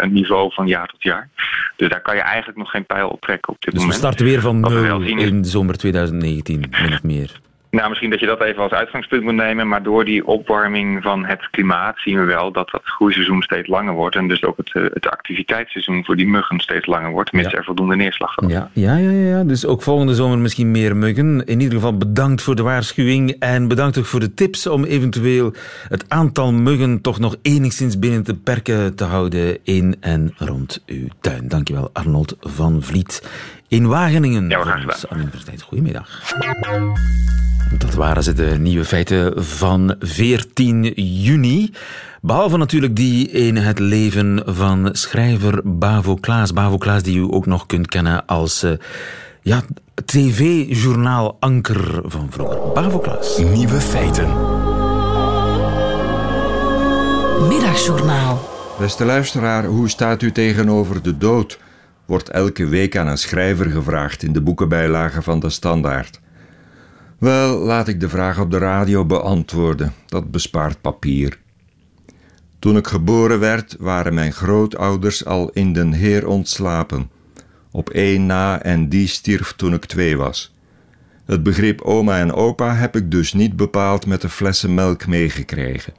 niveau 0.09 0.53
van 0.53 0.67
jaar 0.67 0.87
tot 0.87 1.03
jaar. 1.03 1.29
Dus 1.75 1.89
daar 1.89 2.01
kan 2.01 2.15
je 2.15 2.21
eigenlijk 2.21 2.57
nog 2.57 2.69
geen 2.69 2.85
pijl 2.85 3.09
op 3.09 3.21
trekken 3.21 3.53
op 3.53 3.61
dit 3.61 3.73
Dus 3.73 3.73
we 3.73 3.79
moment. 3.79 3.97
starten 3.97 4.25
weer 4.25 4.41
van 4.41 4.61
we 4.61 4.69
nul 4.69 5.01
in 5.01 5.41
de 5.41 5.47
zomer 5.47 5.77
2019, 5.77 6.65
min 6.81 6.93
of 6.93 7.03
meer. 7.03 7.39
Nou, 7.69 7.89
misschien 7.89 8.09
dat 8.09 8.19
je 8.19 8.25
dat 8.25 8.41
even 8.41 8.63
als 8.63 8.71
uitgangspunt 8.71 9.23
moet 9.23 9.33
nemen. 9.33 9.67
Maar 9.67 9.83
door 9.83 10.05
die 10.05 10.25
opwarming 10.25 11.03
van 11.03 11.25
het 11.25 11.49
klimaat 11.49 11.99
zien 11.99 12.19
we 12.19 12.23
wel 12.23 12.51
dat 12.51 12.69
dat 12.69 12.81
groeiseizoen 12.83 13.41
steeds 13.41 13.67
langer 13.67 13.93
wordt. 13.93 14.15
En 14.15 14.27
dus 14.27 14.43
ook 14.43 14.57
het, 14.57 14.73
eh, 14.73 14.83
het 14.93 15.09
activiteitsseizoen 15.09 16.05
voor 16.05 16.15
die 16.15 16.27
muggen 16.27 16.59
steeds 16.59 16.85
langer 16.85 17.11
wordt. 17.11 17.31
Mits 17.31 17.53
er 17.53 17.63
voldoende 17.63 17.95
neerslag 17.95 18.33
valt. 18.33 18.51
Ja, 18.51 18.69
ja, 18.73 18.95
ja, 18.95 19.09
ja, 19.09 19.29
ja. 19.29 19.43
Dus 19.43 19.65
ook 19.65 19.81
volgende 19.81 20.15
zomer 20.15 20.37
misschien 20.37 20.71
meer 20.71 20.95
muggen. 20.95 21.45
In 21.45 21.59
ieder 21.59 21.75
geval 21.75 21.97
bedankt 21.97 22.41
voor 22.41 22.55
de 22.55 22.63
waarschuwing 22.63 23.35
en 23.39 23.67
bedankt 23.67 23.97
ook 23.97 24.05
voor 24.05 24.19
de 24.19 24.33
tips 24.33 24.67
om 24.67 24.83
eventueel 24.83 25.53
het 25.87 26.05
aantal 26.07 26.53
muggen 26.53 27.01
toch 27.01 27.19
nog 27.19 27.35
enigszins 27.41 27.99
binnen 27.99 28.23
te 28.23 28.35
perken 28.35 28.95
te 28.95 29.03
houden 29.03 29.57
in 29.63 29.95
en 29.99 30.33
rond 30.37 30.83
uw 30.85 31.07
tuin. 31.21 31.47
Dankjewel 31.47 31.89
Arnold 31.93 32.37
van 32.39 32.83
Vliet 32.83 33.21
in 33.67 33.87
Wageningen. 33.87 34.49
Ja, 34.49 34.59
aan 34.59 34.85
de 35.09 35.15
Universiteit. 35.15 35.61
Goedemiddag. 35.61 36.21
Dat 37.77 37.93
waren 37.93 38.23
ze, 38.23 38.33
de 38.33 38.57
nieuwe 38.59 38.85
feiten 38.85 39.45
van 39.45 39.95
14 39.99 40.83
juni. 40.95 41.71
Behalve 42.21 42.57
natuurlijk 42.57 42.95
die 42.95 43.29
in 43.29 43.55
het 43.55 43.79
leven 43.79 44.43
van 44.45 44.89
schrijver 44.91 45.61
Bavo 45.63 46.15
Klaas. 46.15 46.53
Bavo 46.53 46.77
Klaas, 46.77 47.03
die 47.03 47.19
u 47.19 47.27
ook 47.29 47.45
nog 47.45 47.65
kunt 47.65 47.87
kennen 47.87 48.25
als 48.25 48.63
eh, 48.63 48.71
ja, 49.41 49.61
tv-journaal-anker 50.05 52.01
van 52.03 52.27
vroeger. 52.29 52.71
Bavo 52.73 52.99
Klaas. 52.99 53.37
Nieuwe 53.37 53.81
feiten. 53.81 54.27
Middagjournaal. 57.47 58.49
Beste 58.79 59.05
luisteraar, 59.05 59.65
hoe 59.65 59.89
staat 59.89 60.21
u 60.21 60.31
tegenover 60.31 61.01
de 61.01 61.17
dood? 61.17 61.59
Wordt 62.07 62.29
elke 62.29 62.67
week 62.67 62.97
aan 62.97 63.07
een 63.07 63.17
schrijver 63.17 63.65
gevraagd 63.65 64.23
in 64.23 64.33
de 64.33 64.41
boekenbijlagen 64.41 65.23
van 65.23 65.39
de 65.39 65.49
Standaard. 65.49 66.19
Wel, 67.17 67.57
laat 67.57 67.87
ik 67.87 67.99
de 67.99 68.09
vraag 68.09 68.39
op 68.39 68.51
de 68.51 68.57
radio 68.57 69.05
beantwoorden. 69.05 69.93
Dat 70.05 70.31
bespaart 70.31 70.81
papier. 70.81 71.39
Toen 72.59 72.77
ik 72.77 72.87
geboren 72.87 73.39
werd, 73.39 73.75
waren 73.79 74.13
mijn 74.13 74.33
grootouders 74.33 75.25
al 75.25 75.49
in 75.49 75.73
den 75.73 75.93
Heer 75.93 76.27
ontslapen. 76.27 77.09
Op 77.71 77.89
één 77.89 78.25
na 78.25 78.61
en 78.61 78.89
die 78.89 79.07
stierf 79.07 79.53
toen 79.55 79.73
ik 79.73 79.85
twee 79.85 80.17
was. 80.17 80.53
Het 81.25 81.43
begrip 81.43 81.81
oma 81.81 82.19
en 82.19 82.33
opa 82.33 82.75
heb 82.75 82.95
ik 82.95 83.11
dus 83.11 83.33
niet 83.33 83.55
bepaald 83.55 84.05
met 84.05 84.21
de 84.21 84.29
flessen 84.29 84.73
melk 84.73 85.07
meegekregen. 85.07 85.93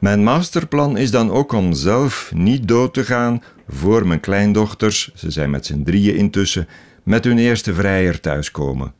Mijn 0.00 0.22
masterplan 0.22 0.96
is 0.96 1.10
dan 1.10 1.30
ook 1.30 1.52
om 1.52 1.72
zelf 1.72 2.32
niet 2.34 2.68
dood 2.68 2.94
te 2.94 3.04
gaan 3.04 3.42
voor 3.68 4.06
mijn 4.06 4.20
kleindochters, 4.20 5.10
ze 5.14 5.30
zijn 5.30 5.50
met 5.50 5.66
z'n 5.66 5.82
drieën 5.82 6.16
intussen, 6.16 6.68
met 7.02 7.24
hun 7.24 7.38
eerste 7.38 7.74
vrijer 7.74 8.20
thuiskomen. 8.20 8.92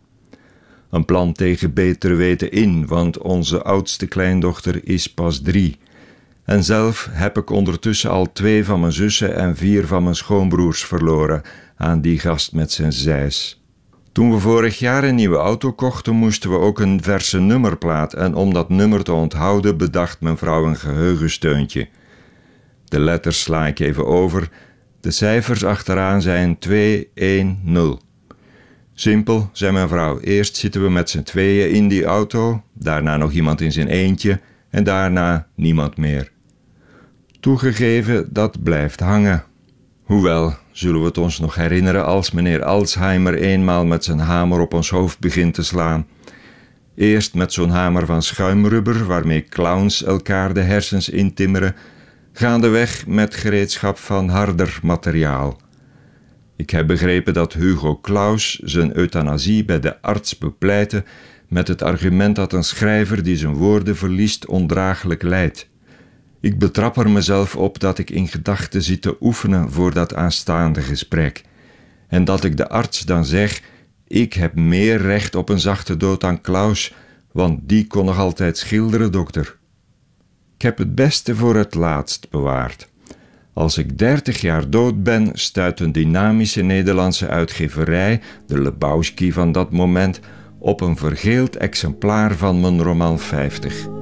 Een 0.91 1.05
plan 1.05 1.33
tegen 1.33 1.75
beter 1.75 2.17
weten 2.17 2.51
in, 2.51 2.87
want 2.87 3.19
onze 3.19 3.63
oudste 3.63 4.07
kleindochter 4.07 4.81
is 4.85 5.07
pas 5.13 5.41
drie. 5.41 5.79
En 6.45 6.65
zelf 6.65 7.09
heb 7.11 7.37
ik 7.39 7.51
ondertussen 7.51 8.11
al 8.11 8.33
twee 8.33 8.65
van 8.65 8.81
mijn 8.81 8.93
zussen 8.93 9.37
en 9.37 9.57
vier 9.57 9.87
van 9.87 10.03
mijn 10.03 10.17
schoonbroers 10.17 10.85
verloren 10.85 11.43
aan 11.77 12.01
die 12.01 12.19
gast 12.19 12.53
met 12.53 12.73
zijn 12.73 12.93
zijs. 12.93 13.60
Toen 14.13 14.31
we 14.31 14.39
vorig 14.39 14.79
jaar 14.79 15.05
een 15.05 15.15
nieuwe 15.15 15.37
auto 15.37 15.73
kochten, 15.73 16.15
moesten 16.15 16.51
we 16.51 16.59
ook 16.59 16.81
een 16.81 17.03
verse 17.03 17.41
nummerplaat 17.41 18.13
en 18.13 18.35
om 18.35 18.53
dat 18.53 18.69
nummer 18.69 19.05
te 19.05 19.13
onthouden 19.13 19.77
bedacht 19.77 20.21
mijn 20.21 20.37
vrouw 20.37 20.67
een 20.67 20.77
geheugensteuntje. 20.77 21.89
De 22.85 23.01
letters 23.01 23.43
sla 23.43 23.67
ik 23.67 23.79
even 23.79 24.07
over. 24.07 24.51
De 25.01 25.11
cijfers 25.11 25.65
achteraan 25.65 26.23
zijn 26.23 26.59
210. 26.59 27.99
Simpel, 28.95 29.51
zei 29.53 29.73
mijn 29.73 29.89
vrouw. 29.89 30.21
Eerst 30.21 30.57
zitten 30.57 30.83
we 30.83 30.91
met 30.91 31.11
z'n 31.11 31.23
tweeën 31.23 31.71
in 31.71 31.89
die 31.89 32.05
auto, 32.05 32.63
daarna 32.73 33.17
nog 33.17 33.33
iemand 33.33 33.61
in 33.61 33.73
zijn 33.73 33.89
eentje 33.89 34.41
en 34.71 34.85
daarna 34.85 35.47
niemand 35.55 35.97
meer. 35.97 36.33
Toegegeven, 37.41 38.33
dat 38.33 38.63
blijft 38.63 39.01
hangen. 39.01 39.45
Hoewel, 40.03 40.55
zullen 40.81 41.01
we 41.01 41.07
het 41.07 41.19
ons 41.19 41.39
nog 41.39 41.55
herinneren 41.55 42.05
als 42.05 42.31
meneer 42.31 42.65
Alzheimer 42.65 43.35
eenmaal 43.35 43.85
met 43.85 44.05
zijn 44.05 44.19
hamer 44.19 44.61
op 44.61 44.75
ons 44.75 44.91
hoofd 44.91 45.19
begint 45.19 45.55
te 45.55 45.63
slaan. 45.63 46.07
Eerst 46.95 47.35
met 47.35 47.53
zo'n 47.53 47.71
hamer 47.71 48.07
van 48.07 48.23
schuimrubber 48.23 49.07
waarmee 49.07 49.45
clowns 49.45 50.05
elkaar 50.05 50.55
de 50.55 50.61
hersens 50.61 51.09
intimmeren, 51.09 51.77
gaandeweg 52.33 53.07
met 53.07 53.35
gereedschap 53.35 53.99
van 53.99 54.29
harder 54.29 54.79
materiaal. 54.83 55.61
Ik 56.57 56.71
heb 56.71 56.87
begrepen 56.87 57.35
dat 57.35 57.53
Hugo 57.53 57.99
Claus 58.01 58.59
zijn 58.59 58.97
euthanasie 58.97 59.65
bij 59.65 59.81
de 59.81 60.03
arts 60.03 60.39
bepleitte 60.39 61.05
met 61.49 61.69
het 61.69 61.83
argument 61.83 62.37
dat 62.37 62.53
een 62.53 62.65
schrijver 62.65 63.23
die 63.23 63.37
zijn 63.37 63.55
woorden 63.55 63.97
verliest 63.97 64.47
ondraaglijk 64.47 65.23
lijdt. 65.23 65.70
Ik 66.41 66.59
betrap 66.59 66.97
er 66.97 67.11
mezelf 67.11 67.57
op 67.57 67.79
dat 67.79 67.99
ik 67.99 68.11
in 68.11 68.29
gedachten 68.29 68.83
zit 68.83 69.03
te 69.03 69.17
oefenen 69.21 69.73
voor 69.73 69.95
dat 69.95 70.15
aanstaande 70.15 70.81
gesprek. 70.81 71.43
En 72.09 72.25
dat 72.25 72.45
ik 72.45 72.57
de 72.57 72.69
arts 72.69 73.01
dan 73.01 73.25
zeg: 73.25 73.63
Ik 74.07 74.33
heb 74.33 74.55
meer 74.55 75.01
recht 75.01 75.35
op 75.35 75.49
een 75.49 75.61
zachte 75.61 75.97
dood 75.97 76.21
dan 76.21 76.41
Klaus, 76.41 76.95
want 77.33 77.59
die 77.63 77.87
kon 77.87 78.05
nog 78.05 78.19
altijd 78.19 78.59
schilderen, 78.59 79.13
dokter. 79.13 79.57
Ik 80.55 80.63
heb 80.63 80.79
het 80.79 80.95
beste 80.95 81.35
voor 81.35 81.57
het 81.57 81.75
laatst 81.75 82.31
bewaard. 82.31 82.89
Als 83.53 83.79
ik 83.79 83.99
dertig 83.99 84.41
jaar 84.41 84.71
dood 84.71 85.03
ben, 85.03 85.31
stuit 85.33 85.81
een 85.81 85.93
dynamische 85.93 86.63
Nederlandse 86.63 87.29
uitgeverij, 87.29 88.21
de 88.47 88.61
Lebowski 88.61 89.33
van 89.33 89.53
dat 89.53 89.71
moment, 89.71 90.21
op 90.59 90.81
een 90.81 90.97
vergeeld 90.97 91.57
exemplaar 91.57 92.35
van 92.35 92.61
mijn 92.61 92.83
roman 92.83 93.19
50. 93.19 94.00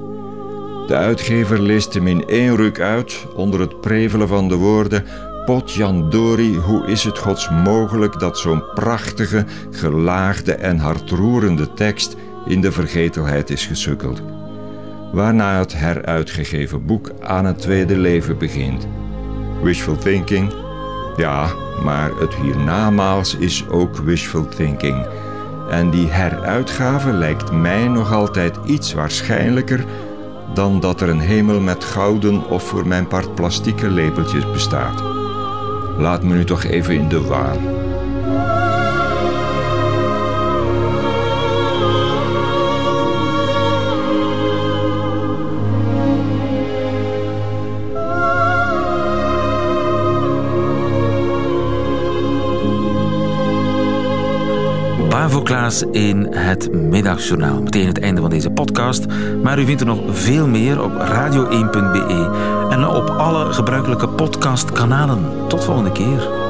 De 0.89 0.95
uitgever 0.95 1.61
leest 1.61 1.93
hem 1.93 2.07
in 2.07 2.27
één 2.27 2.55
ruk 2.55 2.79
uit, 2.79 3.25
onder 3.35 3.59
het 3.59 3.81
prevelen 3.81 4.27
van 4.27 4.47
de 4.47 4.55
woorden: 4.55 5.03
Potjandori, 5.45 6.55
hoe 6.55 6.87
is 6.87 7.03
het 7.03 7.17
gods 7.17 7.49
mogelijk 7.49 8.19
dat 8.19 8.37
zo'n 8.37 8.63
prachtige, 8.73 9.45
gelaagde 9.71 10.53
en 10.53 10.77
hartroerende 10.77 11.73
tekst 11.73 12.15
in 12.45 12.61
de 12.61 12.71
vergetelheid 12.71 13.49
is 13.49 13.65
gesukkeld. 13.65 14.21
Waarna 15.11 15.59
het 15.59 15.77
heruitgegeven 15.77 16.85
boek 16.85 17.11
aan 17.21 17.45
het 17.45 17.59
tweede 17.59 17.97
leven 17.97 18.37
begint. 18.37 18.87
Wishful 19.61 19.97
thinking? 19.97 20.53
Ja, 21.17 21.47
maar 21.83 22.11
het 22.19 22.35
hiernamaals 22.35 23.35
is 23.35 23.67
ook 23.67 23.97
wishful 23.97 24.47
thinking. 24.47 25.07
En 25.69 25.89
die 25.89 26.07
heruitgave 26.07 27.11
lijkt 27.11 27.51
mij 27.51 27.87
nog 27.87 28.13
altijd 28.13 28.57
iets 28.65 28.93
waarschijnlijker 28.93 29.85
dan 30.53 30.79
dat 30.79 31.01
er 31.01 31.09
een 31.09 31.19
hemel 31.19 31.59
met 31.59 31.83
gouden 31.83 32.49
of 32.49 32.63
voor 32.63 32.87
mijn 32.87 33.07
part 33.07 33.35
plastieke 33.35 33.89
lepeltjes 33.89 34.51
bestaat. 34.51 35.01
Laat 35.97 36.23
me 36.23 36.33
nu 36.33 36.43
toch 36.45 36.63
even 36.63 36.93
in 36.93 37.07
de 37.07 37.21
waan. 37.21 37.88
Klaas 55.49 55.83
in 55.91 56.33
het 56.33 56.71
Middagjournaal. 56.73 57.61
Meteen 57.61 57.87
het 57.87 57.99
einde 57.99 58.21
van 58.21 58.29
deze 58.29 58.49
podcast. 58.49 59.05
Maar 59.43 59.59
u 59.59 59.65
vindt 59.65 59.81
er 59.81 59.87
nog 59.87 59.99
veel 60.09 60.47
meer 60.47 60.83
op 60.83 60.91
radio1.be 60.91 62.67
en 62.69 62.87
op 62.87 63.09
alle 63.09 63.53
gebruikelijke 63.53 64.07
podcastkanalen. 64.07 65.47
Tot 65.47 65.63
volgende 65.63 65.91
keer. 65.91 66.48